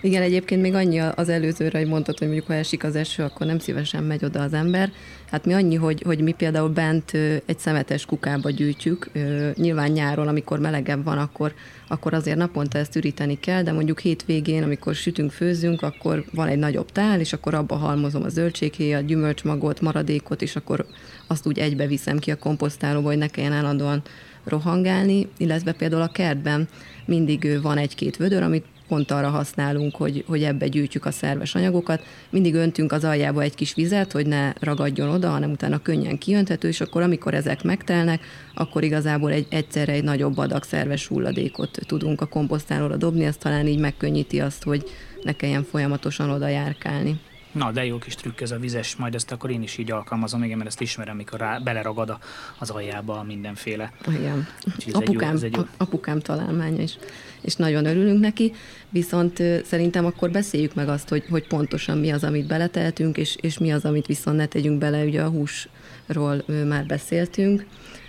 Igen, 0.00 0.22
egyébként 0.22 0.62
még 0.62 0.74
annyi 0.74 0.98
az 0.98 1.28
előzőre, 1.28 1.78
hogy 1.78 1.88
mondtad, 1.88 2.18
hogy 2.18 2.26
mondjuk 2.26 2.46
ha 2.46 2.54
esik 2.54 2.84
az 2.84 2.96
eső, 2.96 3.22
akkor 3.22 3.46
nem 3.46 3.58
szívesen 3.58 4.04
megy 4.04 4.24
oda 4.24 4.40
az 4.40 4.52
ember. 4.52 4.92
Hát 5.30 5.44
mi 5.44 5.52
annyi, 5.52 5.74
hogy, 5.74 6.02
hogy 6.02 6.20
mi 6.20 6.32
például 6.32 6.68
bent 6.68 7.12
egy 7.46 7.58
szemetes 7.58 8.04
kukába 8.04 8.50
gyűjtjük. 8.50 9.10
Nyilván 9.54 9.90
nyáron, 9.90 10.28
amikor 10.28 10.58
melegebb 10.58 11.04
van, 11.04 11.18
akkor, 11.18 11.54
akkor 11.88 12.14
azért 12.14 12.36
naponta 12.36 12.78
ezt 12.78 12.96
üríteni 12.96 13.40
kell, 13.40 13.62
de 13.62 13.72
mondjuk 13.72 14.00
hétvégén, 14.00 14.62
amikor 14.62 14.94
sütünk, 14.94 15.30
főzünk, 15.30 15.82
akkor 15.82 16.24
van 16.32 16.48
egy 16.48 16.58
nagyobb 16.58 16.92
tál, 16.92 17.20
és 17.20 17.32
akkor 17.32 17.54
abba 17.54 17.74
halmozom 17.74 18.22
a 18.22 18.28
zöldséghéjat, 18.28 19.06
gyümölcsmagot, 19.06 19.80
maradékot, 19.80 20.42
és 20.42 20.56
akkor 20.56 20.86
azt 21.26 21.46
úgy 21.46 21.58
egybe 21.58 21.86
viszem 21.86 22.18
ki 22.18 22.30
a 22.30 22.36
komposztálóba, 22.36 23.08
hogy 23.08 23.18
ne 23.18 23.28
kelljen 23.28 23.52
állandóan 23.52 24.02
rohangálni, 24.44 25.28
illetve 25.36 25.72
például 25.72 26.02
a 26.02 26.12
kertben 26.12 26.68
mindig 27.04 27.58
van 27.62 27.78
egy-két 27.78 28.16
vödör, 28.16 28.42
amit 28.42 28.64
pont 28.88 29.10
arra 29.10 29.28
használunk, 29.28 29.96
hogy, 29.96 30.24
hogy 30.26 30.42
ebbe 30.42 30.68
gyűjtjük 30.68 31.04
a 31.04 31.10
szerves 31.10 31.54
anyagokat. 31.54 32.02
Mindig 32.30 32.54
öntünk 32.54 32.92
az 32.92 33.04
aljába 33.04 33.42
egy 33.42 33.54
kis 33.54 33.74
vizet, 33.74 34.12
hogy 34.12 34.26
ne 34.26 34.52
ragadjon 34.60 35.08
oda, 35.08 35.28
hanem 35.28 35.50
utána 35.50 35.82
könnyen 35.82 36.18
kiönthető, 36.18 36.68
és 36.68 36.80
akkor 36.80 37.02
amikor 37.02 37.34
ezek 37.34 37.62
megtelnek, 37.62 38.24
akkor 38.54 38.82
igazából 38.82 39.30
egy, 39.30 39.46
egyszerre 39.50 39.92
egy 39.92 40.04
nagyobb 40.04 40.38
adag 40.38 40.62
szerves 40.62 41.06
hulladékot 41.06 41.78
tudunk 41.86 42.20
a 42.20 42.26
komposztálóra 42.26 42.96
dobni, 42.96 43.24
ez 43.24 43.36
talán 43.36 43.66
így 43.66 43.78
megkönnyíti 43.78 44.40
azt, 44.40 44.62
hogy 44.62 44.90
ne 45.22 45.32
kelljen 45.32 45.64
folyamatosan 45.64 46.30
oda 46.30 46.48
járkálni. 46.48 47.20
Na, 47.56 47.72
de 47.72 47.84
jó 47.84 47.98
kis 47.98 48.14
trükk 48.14 48.40
ez 48.40 48.50
a 48.50 48.58
vizes, 48.58 48.96
majd 48.96 49.14
ezt 49.14 49.32
akkor 49.32 49.50
én 49.50 49.62
is 49.62 49.78
így 49.78 49.90
alkalmazom, 49.90 50.42
igen, 50.42 50.56
mert 50.56 50.68
ezt 50.68 50.80
ismerem, 50.80 51.16
mikor 51.16 51.38
rá, 51.38 51.58
beleragad 51.58 52.18
az 52.58 52.70
aljába 52.70 53.22
mindenféle. 53.22 53.92
Igen. 54.08 54.46
Apukám, 54.92 55.36
jó, 55.42 55.48
jó... 55.52 55.62
apukám 55.76 56.20
találmánya 56.20 56.82
is, 56.82 56.98
és 57.46 57.54
nagyon 57.54 57.84
örülünk 57.84 58.20
neki, 58.20 58.52
viszont 58.88 59.42
szerintem 59.64 60.04
akkor 60.04 60.30
beszéljük 60.30 60.74
meg 60.74 60.88
azt, 60.88 61.08
hogy, 61.08 61.24
hogy 61.30 61.46
pontosan 61.46 61.98
mi 61.98 62.10
az, 62.10 62.24
amit 62.24 62.46
beletehetünk, 62.46 63.16
és, 63.16 63.36
és 63.40 63.58
mi 63.58 63.72
az, 63.72 63.84
amit 63.84 64.06
viszont 64.06 64.36
ne 64.36 64.46
tegyünk 64.46 64.78
bele, 64.78 65.04
ugye 65.04 65.22
a 65.22 65.28
húsról 65.28 66.44
már 66.68 66.86
beszéltünk, 66.86 67.66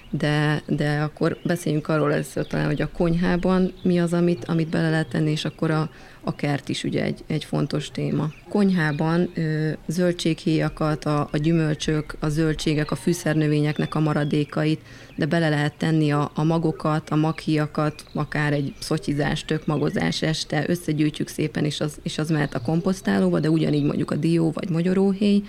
de, 0.10 0.62
de 0.68 1.00
akkor 1.02 1.38
beszéljünk 1.44 1.88
arról 1.88 2.14
először 2.14 2.48
talán, 2.48 2.66
hogy 2.66 2.82
a 2.82 2.90
konyhában 2.98 3.74
mi 3.84 4.00
az, 4.00 4.14
amit, 4.14 4.46
amit 4.46 4.70
bele 4.70 4.90
lehet 4.90 5.08
tenni, 5.08 5.32
és 5.32 5.46
akkor 5.46 5.72
a, 5.72 5.90
a 6.22 6.36
kert 6.36 6.70
is 6.70 6.84
ugye 6.84 7.04
egy, 7.04 7.24
egy 7.28 7.44
fontos 7.44 7.92
téma. 7.92 8.30
Konyhában 8.50 9.30
ö, 9.34 9.70
zöldséghéjakat, 9.88 11.06
a, 11.06 11.28
a 11.32 11.38
gyümölcsök, 11.38 12.16
a 12.20 12.30
zöldségek, 12.30 12.92
a 12.92 12.96
fűszernövényeknek 12.96 13.96
a 13.96 14.00
maradékait, 14.00 14.82
de 15.16 15.26
bele 15.26 15.50
lehet 15.50 15.74
tenni 15.78 16.12
a, 16.12 16.32
a 16.34 16.44
magokat, 16.44 17.10
a 17.10 17.16
maghiakat, 17.16 18.04
akár 18.14 18.54
egy 18.54 18.74
szotyizás, 18.80 19.46
tök 19.46 19.66
magozás 19.66 20.22
este, 20.22 20.64
összegyűjtjük 20.68 21.28
szépen, 21.28 21.66
és 21.66 21.80
az, 21.80 21.98
és 22.04 22.18
az 22.18 22.30
mehet 22.30 22.56
a 22.56 22.62
komposztálóba, 22.62 23.40
de 23.40 23.50
ugyanígy 23.50 23.84
mondjuk 23.84 24.12
a 24.12 24.16
dió 24.16 24.52
vagy 24.52 24.70
magyaróhéj, 24.70 25.44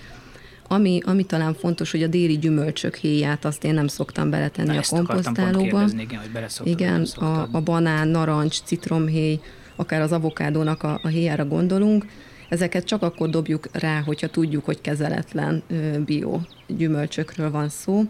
ami, 0.69 1.01
ami 1.05 1.25
talán 1.25 1.55
fontos, 1.55 1.91
hogy 1.91 2.03
a 2.03 2.07
déli 2.07 2.39
gyümölcsök 2.39 2.95
héját 2.95 3.45
azt 3.45 3.65
én 3.65 3.75
nem 3.75 3.87
szoktam 3.87 4.31
beletenni 4.31 4.75
Na, 4.75 4.79
a 4.79 4.83
komposztálóba. 4.89 5.85
igen, 5.99 6.21
hogy 6.59 6.67
igen 6.67 7.07
a, 7.15 7.49
a 7.53 7.61
banán, 7.61 8.09
narancs, 8.09 8.63
citromhéj, 8.63 9.41
akár 9.77 10.01
az 10.01 10.13
avokádónak 10.13 10.83
a, 10.83 11.01
a 11.03 11.09
héjára 11.09 11.45
gondolunk, 11.45 12.05
ezeket 12.49 12.85
csak 12.85 13.03
akkor 13.03 13.31
dobjuk 13.31 13.69
rá, 13.73 14.01
hogyha 14.01 14.27
tudjuk, 14.27 14.65
hogy 14.65 14.81
kezeletlen 14.81 15.63
bio 16.05 16.41
gyümölcsökről 16.67 17.51
van 17.51 17.69
szó. 17.69 18.03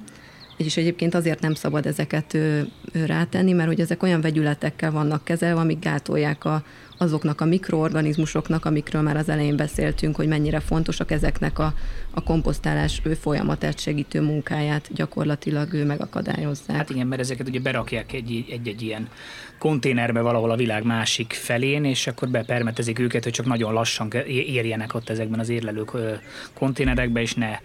És 0.56 0.76
egyébként 0.76 1.14
azért 1.14 1.40
nem 1.40 1.54
szabad 1.54 1.86
ezeket 1.86 2.38
rátenni, 2.92 3.52
mert 3.52 3.68
hogy 3.68 3.80
ezek 3.80 4.02
olyan 4.02 4.20
vegyületekkel 4.20 4.90
vannak 4.90 5.24
kezelve, 5.24 5.60
amik 5.60 5.78
gátolják 5.78 6.44
a, 6.44 6.62
azoknak 6.98 7.40
a 7.40 7.44
mikroorganizmusoknak, 7.44 8.64
amikről 8.64 9.02
már 9.02 9.16
az 9.16 9.28
elején 9.28 9.56
beszéltünk, 9.56 10.16
hogy 10.16 10.28
mennyire 10.28 10.61
fontosak 10.61 11.11
ezeknek 11.11 11.58
a, 11.58 11.74
a 12.11 12.22
komposztálás 12.22 13.02
folyamatát 13.20 13.80
segítő 13.80 14.20
munkáját 14.20 14.88
gyakorlatilag 14.94 15.72
ő 15.72 15.84
megakadályozzák. 15.84 16.76
Hát 16.76 16.90
igen, 16.90 17.06
mert 17.06 17.20
ezeket 17.20 17.48
ugye 17.48 17.61
berakják 17.61 18.12
egy, 18.12 18.44
egy-egy 18.50 18.82
ilyen 18.82 19.08
konténerbe 19.58 20.20
valahol 20.20 20.50
a 20.50 20.56
világ 20.56 20.84
másik 20.84 21.32
felén, 21.32 21.84
és 21.84 22.06
akkor 22.06 22.28
bepermetezik 22.28 22.98
őket, 22.98 23.24
hogy 23.24 23.32
csak 23.32 23.46
nagyon 23.46 23.72
lassan 23.72 24.12
érjenek 24.26 24.94
ott 24.94 25.08
ezekben 25.08 25.40
az 25.40 25.48
érlelő 25.48 25.84
konténerekbe, 26.54 27.20
és 27.20 27.34
ne, 27.34 27.58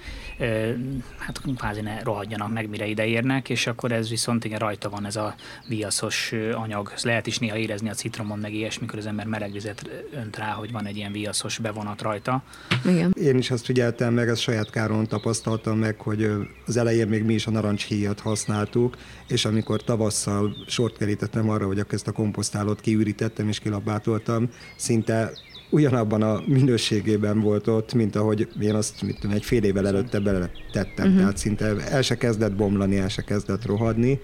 hát 1.17 1.41
kvázi 1.55 1.81
ne 1.81 1.99
rohadjanak 2.03 2.53
meg, 2.53 2.69
mire 2.69 2.85
ide 2.85 3.05
érnek, 3.05 3.49
és 3.49 3.67
akkor 3.67 3.91
ez 3.91 4.09
viszont 4.09 4.45
igen, 4.45 4.59
rajta 4.59 4.89
van 4.89 5.05
ez 5.05 5.15
a 5.15 5.35
viaszos 5.67 6.33
anyag. 6.53 6.91
Ezt 6.93 7.03
lehet 7.03 7.27
is 7.27 7.37
néha 7.37 7.57
érezni 7.57 7.89
a 7.89 7.93
citromon, 7.93 8.39
meg 8.39 8.53
ilyesmikor 8.53 8.97
az 8.97 9.05
ember 9.05 9.22
meleg 9.27 9.51
vizet 9.51 9.89
önt 10.13 10.37
rá, 10.37 10.51
hogy 10.51 10.71
van 10.71 10.85
egy 10.85 10.95
ilyen 10.95 11.11
viaszos 11.11 11.57
bevonat 11.57 12.01
rajta. 12.01 12.43
Igen. 12.85 13.15
Én 13.21 13.37
is 13.37 13.51
azt 13.51 13.65
figyeltem 13.65 14.13
meg, 14.13 14.29
ezt 14.29 14.41
saját 14.41 14.69
káron 14.69 15.07
tapasztaltam 15.07 15.77
meg, 15.77 15.99
hogy 15.99 16.31
az 16.65 16.77
elején 16.77 17.07
még 17.07 17.23
mi 17.23 17.33
is 17.33 17.47
a 17.47 17.51
narancshíjat 17.51 18.19
használtuk, 18.19 18.97
és 19.27 19.45
amikor 19.45 19.83
tavasszal 19.83 20.55
sort 20.67 20.97
kerítettem 20.97 21.49
arra, 21.49 21.65
hogy 21.65 21.85
ezt 21.89 22.07
a 22.07 22.11
komposztálót 22.11 22.81
kiürítettem 22.81 23.47
és 23.47 23.59
kilapátoltam, 23.59 24.49
szinte 24.75 25.31
ugyanabban 25.69 26.21
a 26.21 26.41
minőségében 26.45 27.39
volt 27.39 27.67
ott, 27.67 27.93
mint 27.93 28.15
ahogy 28.15 28.47
én 28.61 28.75
azt 28.75 29.01
mit 29.01 29.19
tudom, 29.19 29.35
egy 29.35 29.43
fél 29.43 29.63
évvel 29.63 29.87
előtte 29.87 30.19
beletettem. 30.19 31.05
Uh-huh. 31.05 31.17
Tehát 31.17 31.37
szinte 31.37 31.75
el 31.89 32.01
se 32.01 32.15
kezdett 32.15 32.55
bomlani, 32.55 32.97
el 32.97 33.09
se 33.09 33.21
kezdett 33.21 33.65
rohadni, 33.65 34.19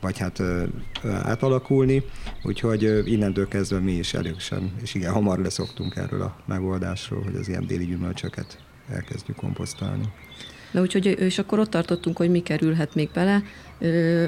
vagy 0.00 0.18
hát 0.18 0.42
átalakulni, 1.04 2.02
úgyhogy 2.42 3.02
innentől 3.04 3.48
kezdve 3.48 3.78
mi 3.78 3.92
is 3.92 4.14
erősen, 4.14 4.72
és 4.82 4.94
igen, 4.94 5.12
hamar 5.12 5.38
leszoktunk 5.38 5.96
erről 5.96 6.22
a 6.22 6.36
megoldásról, 6.44 7.22
hogy 7.22 7.36
az 7.36 7.48
ilyen 7.48 7.66
déli 7.66 7.86
gyümölcsöket 7.86 8.58
elkezdjük 8.88 9.36
komposztálni. 9.36 10.12
Na 10.76 10.82
úgyhogy, 10.82 11.06
és 11.06 11.38
akkor 11.38 11.58
ott 11.58 11.70
tartottunk, 11.70 12.16
hogy 12.16 12.30
mi 12.30 12.42
kerülhet 12.42 12.94
még 12.94 13.08
bele. 13.14 13.42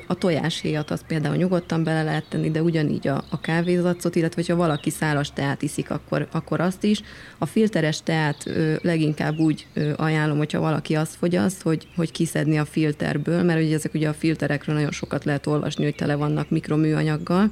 A 0.07 0.15
tojáshéjat 0.15 0.91
azt 0.91 1.05
például 1.07 1.37
nyugodtan 1.37 1.85
bele 1.85 2.03
lehet 2.03 2.25
tenni, 2.29 2.51
de 2.51 2.63
ugyanígy 2.63 3.09
a, 3.09 3.25
a 3.31 3.41
kávézacot, 3.41 4.17
illetve 4.17 4.43
ha 4.47 4.57
valaki 4.57 4.91
szálas 4.91 5.33
teát 5.33 5.63
iszik, 5.63 5.91
akkor, 5.91 6.29
akkor 6.33 6.61
azt 6.61 6.85
is. 6.85 7.03
A 7.39 7.47
filteres 7.47 8.03
teát 8.03 8.51
leginkább 8.83 9.39
úgy 9.39 9.67
ajánlom, 9.97 10.37
hogyha 10.37 10.61
valaki 10.61 10.95
azt 10.95 11.15
fogyaszt, 11.15 11.63
hogy, 11.63 11.89
hogy 11.97 12.11
kiszedni 12.11 12.59
a 12.59 12.65
filterből, 12.65 13.43
mert 13.43 13.63
ugye 13.63 13.75
ezek 13.75 13.95
ugye 13.95 14.09
a 14.09 14.15
filterekről 14.15 14.75
nagyon 14.75 14.93
sokat 14.93 15.25
lehet 15.25 15.47
olvasni, 15.47 15.85
hogy 15.85 15.95
tele 15.95 16.15
vannak 16.15 16.51
mikroműanyaggal, 16.51 17.51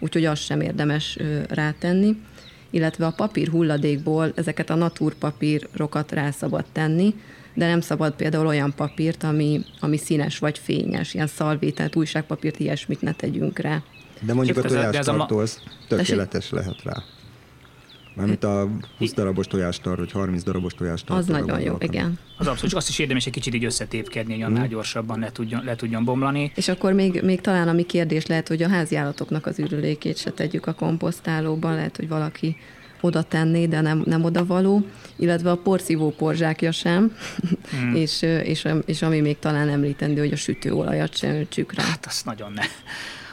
úgyhogy 0.00 0.24
azt 0.24 0.42
sem 0.42 0.60
érdemes 0.60 1.18
rátenni 1.48 2.16
illetve 2.74 3.06
a 3.06 3.10
papír 3.16 3.48
hulladékból 3.48 4.32
ezeket 4.34 4.70
a 4.70 4.74
natúrpapírokat 4.74 6.12
rá 6.12 6.30
szabad 6.30 6.64
tenni, 6.72 7.14
de 7.54 7.66
nem 7.66 7.80
szabad 7.80 8.14
például 8.14 8.46
olyan 8.46 8.72
papírt, 8.76 9.22
ami, 9.22 9.64
ami 9.80 9.96
színes 9.96 10.38
vagy 10.38 10.58
fényes, 10.58 11.14
ilyen 11.14 11.26
szalvétát, 11.26 11.96
újságpapírt, 11.96 12.58
ilyesmit 12.58 13.00
ne 13.00 13.12
tegyünk 13.12 13.58
rá. 13.58 13.82
De 14.20 14.34
mondjuk 14.34 14.56
a 14.56 14.60
tojástartó 14.60 15.38
az 15.38 15.60
tökéletes 15.88 16.50
lehet 16.50 16.82
rá. 16.82 17.02
Mármint 18.14 18.44
a 18.44 18.68
20 18.98 19.12
darabos 19.12 19.46
tojástart, 19.46 19.98
vagy 19.98 20.10
30 20.12 20.42
darabos 20.42 20.74
tojástart. 20.74 21.20
Az 21.20 21.26
nagyon 21.26 21.60
jó, 21.60 21.76
igen. 21.78 22.18
Az 22.38 22.46
abszolút, 22.46 22.70
csak 22.70 22.78
azt 22.78 22.88
is 22.88 22.98
érdemes 22.98 23.26
egy 23.26 23.32
kicsit 23.32 23.54
így 23.54 23.64
összetépkedni, 23.64 24.32
hogy 24.32 24.42
annál 24.42 24.66
mm. 24.66 24.68
gyorsabban 24.68 25.18
le 25.18 25.32
tudjon, 25.32 25.64
le 25.64 25.76
tudjon 25.76 26.04
bomlani. 26.04 26.52
És 26.54 26.68
akkor 26.68 26.92
még, 26.92 27.22
még 27.22 27.40
talán 27.40 27.68
ami 27.68 27.82
kérdés 27.82 28.26
lehet, 28.26 28.48
hogy 28.48 28.62
a 28.62 28.68
háziállatoknak 28.68 29.46
az 29.46 29.58
ürülékét 29.58 30.16
se 30.16 30.30
tegyük 30.30 30.66
a 30.66 30.72
komposztálóban, 30.72 31.74
lehet, 31.74 31.96
hogy 31.96 32.08
valaki 32.08 32.56
oda 33.02 33.22
tenni, 33.22 33.68
de 33.68 33.80
nem, 33.80 34.02
nem 34.06 34.24
oda 34.24 34.46
való, 34.46 34.86
illetve 35.16 35.50
a 35.50 35.56
porszívó 35.56 36.10
porzsákja 36.10 36.72
sem, 36.72 37.16
mm. 37.76 37.94
és, 38.02 38.22
és, 38.22 38.68
és 38.84 39.02
ami 39.02 39.20
még 39.20 39.38
talán 39.38 39.68
említendő, 39.68 40.20
hogy 40.20 40.32
a 40.32 40.36
sütőolajat 40.36 41.16
sem 41.16 41.30
öntsük 41.30 41.74
rá. 41.74 41.82
Hát 41.82 42.06
azt 42.06 42.24
nagyon 42.24 42.52
ne. 42.52 42.62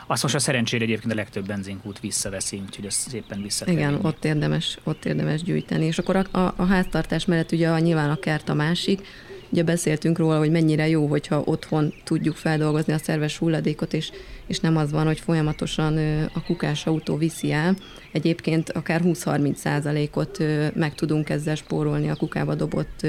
Azt 0.08 0.24
most 0.24 0.36
a 0.36 0.40
szerencsére 0.40 0.84
egyébként 0.84 1.14
a 1.14 1.16
legtöbb 1.16 1.46
benzinkút 1.46 2.00
visszaveszi, 2.00 2.62
úgyhogy 2.66 2.86
ezt 2.86 3.10
szépen 3.10 3.42
vissza 3.42 3.66
kell 3.66 3.74
Igen, 3.74 4.00
ott 4.02 4.26
érdemes, 4.26 4.78
ott 4.84 5.06
érdemes 5.06 5.44
gyűjteni. 5.44 5.86
És 5.86 5.98
akkor 5.98 6.16
a, 6.16 6.38
a, 6.38 6.54
a 6.56 6.66
háztartás 6.66 7.26
mellett 7.26 7.52
ugye 7.52 7.70
a, 7.70 7.80
nyilván 7.80 8.10
a 8.10 8.16
kert 8.16 8.50
a 8.50 8.54
másik, 8.54 9.08
Ugye 9.52 9.64
beszéltünk 9.64 10.18
róla, 10.18 10.38
hogy 10.38 10.52
mennyire 10.52 10.88
jó, 10.88 11.06
hogyha 11.06 11.42
otthon 11.46 11.94
tudjuk 12.04 12.36
feldolgozni 12.36 12.94
a 12.94 12.98
szerves 12.98 13.38
hulladékot, 13.38 13.94
és, 13.94 14.12
és 14.48 14.60
nem 14.60 14.78
az 14.78 14.92
van, 14.92 15.06
hogy 15.06 15.20
folyamatosan 15.20 15.98
a 16.34 16.44
kukás 16.44 16.86
autó 16.86 17.18
viszi 17.18 17.52
el. 17.52 17.76
Egyébként 18.12 18.70
akár 18.70 19.02
20-30 19.04 19.56
százalékot 19.56 20.38
meg 20.74 20.96
tudunk 20.96 21.30
ezzel 21.30 21.56
spórolni 21.56 22.10
a 22.10 22.16
kukába 22.16 22.56
dobott 22.56 23.08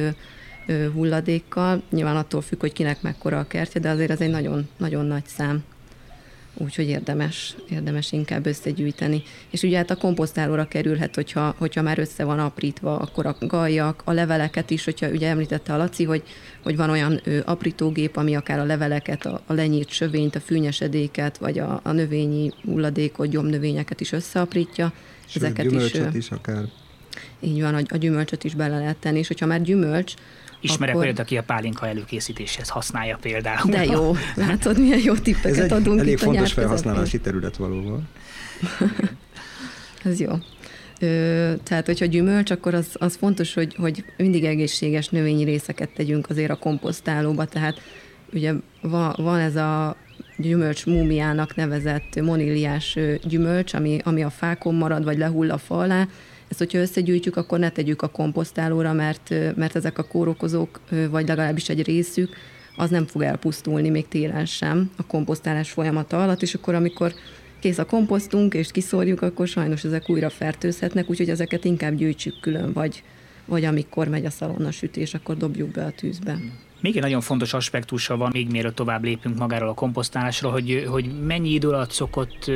hulladékkal. 0.94 1.82
Nyilván 1.90 2.16
attól 2.16 2.40
függ, 2.40 2.60
hogy 2.60 2.72
kinek 2.72 3.02
mekkora 3.02 3.38
a 3.38 3.46
kertje, 3.46 3.80
de 3.80 3.90
azért 3.90 4.10
ez 4.10 4.20
egy 4.20 4.30
nagyon, 4.30 4.68
nagyon 4.76 5.06
nagy 5.06 5.26
szám 5.26 5.64
úgyhogy 6.60 6.88
érdemes, 6.88 7.54
érdemes 7.70 8.12
inkább 8.12 8.46
összegyűjteni. 8.46 9.22
És 9.50 9.62
ugye 9.62 9.76
hát 9.76 9.90
a 9.90 9.96
komposztálóra 9.96 10.68
kerülhet, 10.68 11.14
hogyha, 11.14 11.54
hogyha 11.58 11.82
már 11.82 11.98
össze 11.98 12.24
van 12.24 12.38
aprítva, 12.38 12.98
akkor 12.98 13.26
a 13.26 13.36
gajak, 13.40 14.02
a 14.04 14.12
leveleket 14.12 14.70
is, 14.70 14.84
hogyha 14.84 15.08
ugye 15.08 15.28
említette 15.28 15.74
a 15.74 15.76
Laci, 15.76 16.04
hogy, 16.04 16.22
hogy 16.62 16.76
van 16.76 16.90
olyan 16.90 17.20
ő, 17.24 17.42
aprítógép, 17.46 18.16
ami 18.16 18.34
akár 18.34 18.58
a 18.58 18.64
leveleket, 18.64 19.26
a, 19.26 19.42
a 19.46 19.52
lenyírt 19.52 19.90
sövényt, 19.90 20.34
a 20.34 20.40
fűnyesedéket, 20.40 21.38
vagy 21.38 21.58
a, 21.58 21.80
a 21.82 21.92
növényi 21.92 22.50
hulladékot, 22.64 23.28
gyomnövényeket 23.28 24.00
is 24.00 24.12
összeaprítja. 24.12 24.92
Sőt, 25.26 25.42
Ezeket 25.42 25.72
is, 25.72 25.92
is 26.12 26.30
akár. 26.30 26.64
Így 27.40 27.60
van, 27.60 27.74
a, 27.74 27.80
a 27.88 27.96
gyümölcsöt 27.96 28.44
is 28.44 28.54
bele 28.54 28.78
lehet 28.78 28.96
tenni, 28.96 29.18
és 29.18 29.26
hogyha 29.26 29.46
már 29.46 29.62
gyümölcs, 29.62 30.14
Ismerek 30.60 30.94
akkor... 30.94 31.06
olyat, 31.06 31.18
aki 31.18 31.36
a 31.36 31.42
pálinka 31.42 31.88
előkészítéshez 31.88 32.68
használja 32.68 33.18
például. 33.20 33.70
De 33.70 33.84
jó, 33.84 34.14
látod, 34.46 34.78
milyen 34.78 35.00
jó 35.04 35.14
tippeket 35.14 35.58
Ez 35.58 35.64
egy 35.64 35.72
adunk 35.72 36.00
elég 36.00 36.12
itt 36.12 36.18
fontos 36.18 36.52
felhasználási 36.52 37.20
terület 37.20 37.56
valóban. 37.56 38.08
Ez 40.04 40.20
jó. 40.20 40.32
Ö, 41.00 41.52
tehát, 41.62 41.86
hogyha 41.86 42.04
gyümölcs, 42.04 42.50
akkor 42.50 42.74
az, 42.74 42.86
az 42.92 43.16
fontos, 43.16 43.54
hogy, 43.54 43.74
hogy 43.74 44.04
mindig 44.16 44.44
egészséges 44.44 45.08
növényi 45.08 45.44
részeket 45.44 45.90
tegyünk 45.90 46.30
azért 46.30 46.50
a 46.50 46.56
komposztálóba, 46.56 47.44
tehát 47.44 47.80
ugye 48.32 48.52
van, 48.80 49.14
van 49.16 49.38
ez 49.38 49.56
a 49.56 49.96
gyümölcs 50.36 50.86
múmiának 50.86 51.54
nevezett 51.54 52.20
moniliás 52.20 52.98
gyümölcs, 53.22 53.74
ami, 53.74 53.98
ami 54.04 54.22
a 54.22 54.30
fákon 54.30 54.74
marad, 54.74 55.04
vagy 55.04 55.18
lehull 55.18 55.50
a 55.50 55.58
fa 55.58 55.78
alá, 55.78 56.08
ezt, 56.50 56.58
hogyha 56.58 56.78
összegyűjtjük, 56.78 57.36
akkor 57.36 57.58
ne 57.58 57.70
tegyük 57.70 58.02
a 58.02 58.08
komposztálóra, 58.08 58.92
mert, 58.92 59.34
mert 59.56 59.76
ezek 59.76 59.98
a 59.98 60.02
kórokozók, 60.02 60.80
vagy 61.10 61.28
legalábbis 61.28 61.68
egy 61.68 61.82
részük, 61.82 62.36
az 62.76 62.90
nem 62.90 63.06
fog 63.06 63.22
elpusztulni 63.22 63.88
még 63.88 64.08
télen 64.08 64.46
sem 64.46 64.90
a 64.96 65.06
komposztálás 65.06 65.70
folyamata 65.70 66.22
alatt, 66.22 66.42
és 66.42 66.54
akkor 66.54 66.74
amikor 66.74 67.12
kész 67.60 67.78
a 67.78 67.84
komposztunk, 67.84 68.54
és 68.54 68.70
kiszórjuk, 68.70 69.22
akkor 69.22 69.48
sajnos 69.48 69.84
ezek 69.84 70.10
újra 70.10 70.30
fertőzhetnek, 70.30 71.10
úgyhogy 71.10 71.30
ezeket 71.30 71.64
inkább 71.64 71.94
gyűjtsük 71.94 72.40
külön, 72.40 72.72
vagy, 72.72 73.02
vagy 73.44 73.64
amikor 73.64 74.08
megy 74.08 74.24
a 74.24 74.30
szalonna 74.30 74.70
sütés, 74.70 75.14
akkor 75.14 75.36
dobjuk 75.36 75.70
be 75.70 75.84
a 75.84 75.90
tűzbe. 75.90 76.38
Még 76.80 76.96
egy 76.96 77.02
nagyon 77.02 77.20
fontos 77.20 77.52
aspektusa 77.52 78.16
van, 78.16 78.30
még 78.32 78.50
mielőtt 78.50 78.74
tovább 78.74 79.04
lépünk 79.04 79.38
magáról 79.38 79.68
a 79.68 79.74
komposztálásról, 79.74 80.52
hogy, 80.52 80.84
hogy 80.88 81.20
mennyi 81.26 81.50
idő 81.50 81.68
alatt 81.68 81.90
szokott 81.90 82.50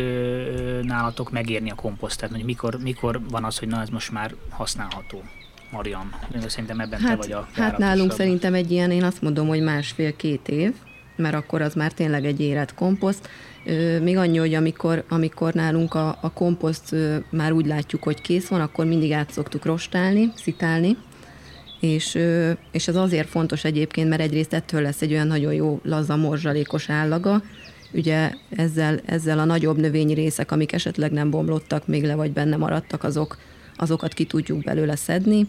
nálatok 0.82 1.30
megérni 1.30 1.70
a 1.70 1.74
komposzt, 1.74 2.20
tehát 2.20 2.34
hogy 2.34 2.44
mikor, 2.44 2.78
mikor 2.82 3.20
van 3.30 3.44
az, 3.44 3.58
hogy 3.58 3.68
na 3.68 3.80
ez 3.80 3.88
most 3.88 4.12
már 4.12 4.34
használható. 4.50 5.22
Marian, 5.70 6.14
szerintem 6.46 6.80
ebben 6.80 7.00
hát, 7.00 7.10
te 7.10 7.16
vagy 7.16 7.32
a 7.32 7.48
Hát 7.52 7.78
nálunk 7.78 8.12
szerintem 8.12 8.54
egy 8.54 8.70
ilyen, 8.70 8.90
én 8.90 9.04
azt 9.04 9.22
mondom, 9.22 9.48
hogy 9.48 9.62
másfél-két 9.62 10.48
év, 10.48 10.74
mert 11.16 11.34
akkor 11.34 11.62
az 11.62 11.74
már 11.74 11.92
tényleg 11.92 12.24
egy 12.24 12.40
érett 12.40 12.74
komposzt. 12.74 13.28
Még 14.02 14.16
annyi, 14.16 14.37
hogy 14.37 14.54
amikor, 14.54 15.04
amikor 15.08 15.52
nálunk 15.52 15.94
a, 15.94 16.18
a 16.20 16.32
komposzt 16.32 16.94
már 17.30 17.52
úgy 17.52 17.66
látjuk, 17.66 18.02
hogy 18.02 18.20
kész 18.20 18.48
van, 18.48 18.60
akkor 18.60 18.84
mindig 18.84 19.12
át 19.12 19.30
szoktuk 19.30 19.64
rostálni, 19.64 20.32
szitálni, 20.34 20.96
és, 21.84 22.18
és 22.70 22.88
ez 22.88 22.96
azért 22.96 23.28
fontos 23.28 23.64
egyébként, 23.64 24.08
mert 24.08 24.20
egyrészt 24.20 24.52
ettől 24.52 24.82
lesz 24.82 25.02
egy 25.02 25.12
olyan 25.12 25.26
nagyon 25.26 25.52
jó 25.52 25.80
laza 25.82 26.16
morzsalékos 26.16 26.90
állaga, 26.90 27.42
ugye 27.92 28.30
ezzel, 28.50 29.00
ezzel 29.04 29.38
a 29.38 29.44
nagyobb 29.44 29.78
növényi 29.78 30.14
részek, 30.14 30.50
amik 30.50 30.72
esetleg 30.72 31.12
nem 31.12 31.30
bomlottak 31.30 31.86
még 31.86 32.04
le, 32.04 32.14
vagy 32.14 32.32
benne 32.32 32.56
maradtak, 32.56 33.04
azok, 33.04 33.38
azokat 33.76 34.14
ki 34.14 34.24
tudjuk 34.24 34.62
belőle 34.62 34.96
szedni, 34.96 35.46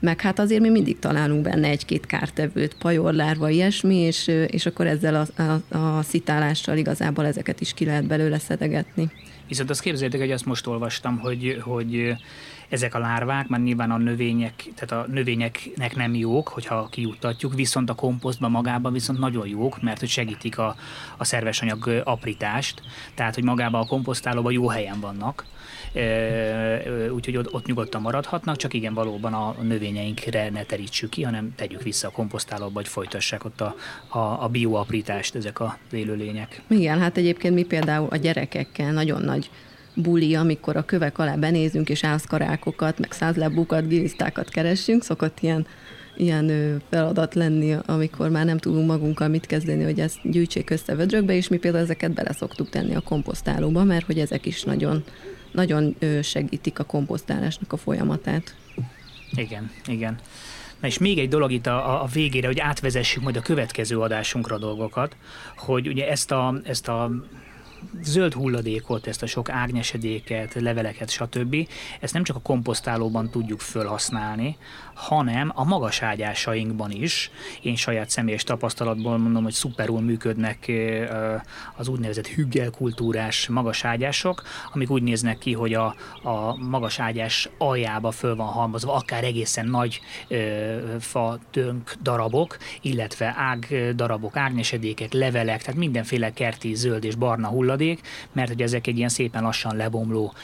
meg 0.00 0.20
hát 0.20 0.38
azért 0.38 0.60
mi 0.60 0.68
mindig 0.68 0.98
találunk 0.98 1.42
benne 1.42 1.68
egy-két 1.68 2.06
kártevőt, 2.06 2.74
pajorlárva, 2.74 3.48
ilyesmi, 3.48 3.96
és, 3.96 4.26
és 4.46 4.66
akkor 4.66 4.86
ezzel 4.86 5.14
a, 5.36 5.42
a, 5.42 5.76
a 5.78 6.02
szitálással 6.02 6.76
igazából 6.76 7.26
ezeket 7.26 7.60
is 7.60 7.72
ki 7.72 7.84
lehet 7.84 8.06
belőle 8.06 8.38
szedegetni. 8.38 9.10
Viszont 9.48 9.70
azt 9.70 9.80
képzeljétek, 9.80 10.20
hogy 10.20 10.30
azt 10.30 10.46
most 10.46 10.66
olvastam, 10.66 11.18
hogy, 11.18 11.58
hogy 11.60 12.16
ezek 12.68 12.94
a 12.94 12.98
lárvák 12.98 13.48
már 13.48 13.60
nyilván 13.60 13.90
a 13.90 13.96
növények, 13.96 14.54
tehát 14.74 15.06
a 15.06 15.10
növényeknek 15.12 15.96
nem 15.96 16.14
jók, 16.14 16.48
hogyha 16.48 16.88
kijuttatjuk, 16.90 17.54
viszont 17.54 17.90
a 17.90 17.94
komposztban 17.94 18.50
magában 18.50 18.92
viszont 18.92 19.18
nagyon 19.18 19.48
jók, 19.48 19.82
mert 19.82 20.00
hogy 20.00 20.08
segítik 20.08 20.58
a, 20.58 20.76
a 21.16 21.24
szerves 21.24 21.62
anyag 21.62 22.02
aprítást, 22.04 22.82
tehát 23.14 23.34
hogy 23.34 23.44
magában 23.44 23.80
a 23.80 23.86
komposztálóban 23.86 24.52
jó 24.52 24.68
helyen 24.68 25.00
vannak, 25.00 25.44
úgyhogy 27.10 27.36
ott, 27.36 27.52
ott 27.52 27.66
nyugodtan 27.66 28.00
maradhatnak, 28.00 28.56
csak 28.56 28.74
igen, 28.74 28.94
valóban 28.94 29.34
a 29.34 29.54
növényeinkre 29.62 30.50
ne 30.50 30.62
terítsük 30.62 31.10
ki, 31.10 31.22
hanem 31.22 31.54
tegyük 31.54 31.82
vissza 31.82 32.08
a 32.08 32.10
komposztálóba, 32.10 32.72
vagy 32.72 32.88
folytassák 32.88 33.44
ott 33.44 33.60
a, 33.60 33.74
a, 34.08 34.18
a 34.18 34.48
bioaprítást 34.48 35.34
ezek 35.34 35.60
a 35.60 35.78
élőlények. 35.92 36.62
Igen, 36.68 37.00
hát 37.00 37.16
egyébként 37.16 37.54
mi 37.54 37.64
például 37.64 38.08
a 38.10 38.16
gyerekekkel 38.16 38.92
nagyon 38.92 39.22
nagy 39.22 39.50
buli, 39.96 40.34
amikor 40.34 40.76
a 40.76 40.84
kövek 40.84 41.18
alá 41.18 41.34
benézünk, 41.34 41.88
és 41.88 42.04
ászkarákokat, 42.04 42.98
meg 42.98 43.12
százlábúkat, 43.12 43.88
gilisztákat 43.88 44.48
keressünk, 44.48 45.02
szokott 45.02 45.40
ilyen 45.40 45.66
ilyen 46.16 46.82
feladat 46.90 47.34
lenni, 47.34 47.76
amikor 47.86 48.30
már 48.30 48.44
nem 48.44 48.58
tudunk 48.58 48.86
magunkkal 48.86 49.28
mit 49.28 49.46
kezdeni, 49.46 49.84
hogy 49.84 50.00
ezt 50.00 50.18
gyűjtsék 50.22 50.70
össze 50.70 50.94
vödrökbe, 50.94 51.34
és 51.34 51.48
mi 51.48 51.56
például 51.56 51.84
ezeket 51.84 52.12
bele 52.12 52.32
szoktuk 52.32 52.68
tenni 52.68 52.94
a 52.94 53.00
komposztálóba, 53.00 53.84
mert 53.84 54.06
hogy 54.06 54.18
ezek 54.18 54.46
is 54.46 54.62
nagyon, 54.62 55.04
nagyon 55.52 55.96
segítik 56.22 56.78
a 56.78 56.84
komposztálásnak 56.84 57.72
a 57.72 57.76
folyamatát. 57.76 58.54
Igen, 59.34 59.70
igen. 59.86 60.18
Na 60.80 60.86
és 60.86 60.98
még 60.98 61.18
egy 61.18 61.28
dolog 61.28 61.52
itt 61.52 61.66
a, 61.66 62.02
a 62.02 62.06
végére, 62.12 62.46
hogy 62.46 62.58
átvezessük 62.58 63.22
majd 63.22 63.36
a 63.36 63.40
következő 63.40 63.98
adásunkra 63.98 64.58
dolgokat, 64.58 65.16
hogy 65.56 65.88
ugye 65.88 66.10
ezt 66.10 66.30
a, 66.30 66.60
ezt 66.64 66.88
a 66.88 67.10
zöld 68.02 68.32
hulladékot, 68.32 69.06
ezt 69.06 69.22
a 69.22 69.26
sok 69.26 69.50
árnyesedéket, 69.50 70.54
leveleket, 70.54 71.10
stb. 71.10 71.56
Ezt 72.00 72.12
nem 72.12 72.24
csak 72.24 72.36
a 72.36 72.40
komposztálóban 72.40 73.30
tudjuk 73.30 73.60
felhasználni, 73.60 74.56
hanem 74.94 75.52
a 75.54 75.64
magas 75.64 76.02
ágyásainkban 76.02 76.90
is. 76.90 77.30
Én 77.62 77.76
saját 77.76 78.10
személyes 78.10 78.42
tapasztalatból 78.42 79.18
mondom, 79.18 79.42
hogy 79.42 79.52
szuperul 79.52 80.00
működnek 80.00 80.72
az 81.76 81.88
úgynevezett 81.88 82.26
hüggelkultúrás 82.26 83.48
magas 83.48 83.84
ágyások, 83.84 84.42
amik 84.72 84.90
úgy 84.90 85.02
néznek 85.02 85.38
ki, 85.38 85.52
hogy 85.52 85.74
a, 85.74 85.94
a 86.22 86.56
magas 86.56 87.00
ágyás 87.00 87.48
aljába 87.58 88.10
föl 88.10 88.36
van 88.36 88.46
halmozva 88.46 88.94
akár 88.94 89.24
egészen 89.24 89.66
nagy 89.66 90.00
fa 91.00 91.38
tönk 91.50 91.94
darabok, 92.02 92.56
illetve 92.80 93.34
ág 93.36 93.92
darabok, 93.94 94.36
árnyesedékek, 94.36 95.12
levelek, 95.12 95.62
tehát 95.62 95.80
mindenféle 95.80 96.32
kerti 96.32 96.74
zöld 96.74 97.04
és 97.04 97.14
barna 97.14 97.48
hulladék, 97.48 97.74
mert 98.32 98.48
hogy 98.48 98.62
ezek 98.62 98.86
egy 98.86 98.96
ilyen 98.96 99.08
szépen 99.08 99.42
lassan 99.42 99.76
lebomló 99.76 100.34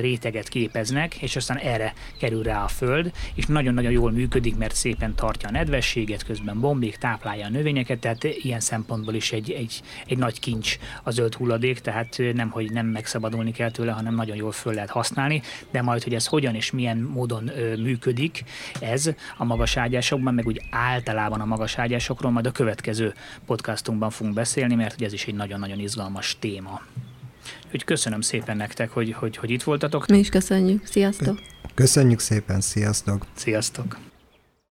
réteget 0.00 0.48
képeznek, 0.48 1.14
és 1.14 1.36
aztán 1.36 1.56
erre 1.56 1.94
kerül 2.18 2.42
rá 2.42 2.64
a 2.64 2.68
föld, 2.68 3.12
és 3.34 3.46
nagy 3.46 3.70
nagyon-nagyon 3.72 4.00
jól 4.00 4.10
működik, 4.10 4.56
mert 4.56 4.74
szépen 4.74 5.14
tartja 5.14 5.48
a 5.48 5.52
nedvességet, 5.52 6.24
közben 6.24 6.60
bombék, 6.60 6.96
táplálja 6.96 7.46
a 7.46 7.50
növényeket, 7.50 7.98
tehát 7.98 8.24
ilyen 8.24 8.60
szempontból 8.60 9.14
is 9.14 9.32
egy, 9.32 9.50
egy, 9.50 9.82
egy 10.06 10.18
nagy 10.18 10.40
kincs 10.40 10.78
a 11.02 11.10
zöld 11.10 11.34
hulladék, 11.34 11.78
tehát 11.78 12.20
nem, 12.34 12.50
hogy 12.50 12.72
nem 12.72 12.86
megszabadulni 12.86 13.52
kell 13.52 13.70
tőle, 13.70 13.92
hanem 13.92 14.14
nagyon 14.14 14.36
jól 14.36 14.52
föl 14.52 14.74
lehet 14.74 14.90
használni, 14.90 15.42
de 15.70 15.82
majd, 15.82 16.02
hogy 16.02 16.14
ez 16.14 16.26
hogyan 16.26 16.54
és 16.54 16.70
milyen 16.70 16.98
módon 16.98 17.50
működik 17.78 18.44
ez 18.80 19.10
a 19.36 19.44
magas 19.44 19.76
ágyásokban, 19.76 20.34
meg 20.34 20.46
úgy 20.46 20.62
általában 20.70 21.40
a 21.40 21.44
magas 21.44 21.78
ágyásokról 21.78 22.30
majd 22.30 22.46
a 22.46 22.52
következő 22.52 23.14
podcastunkban 23.46 24.10
fogunk 24.10 24.34
beszélni, 24.34 24.74
mert 24.74 24.94
hogy 24.94 25.04
ez 25.04 25.12
is 25.12 25.26
egy 25.26 25.34
nagyon-nagyon 25.34 25.78
izgalmas 25.78 26.31
téma. 26.38 26.80
Úgyhogy 27.64 27.84
köszönöm 27.84 28.20
szépen 28.20 28.56
nektek, 28.56 28.90
hogy, 28.90 29.12
hogy, 29.12 29.36
hogy 29.36 29.50
itt 29.50 29.62
voltatok. 29.62 30.06
Mi 30.06 30.18
is 30.18 30.28
köszönjük. 30.28 30.86
Sziasztok! 30.86 31.40
Köszönjük 31.74 32.20
szépen, 32.20 32.60
sziasztok! 32.60 33.26
Sziasztok! 33.34 33.98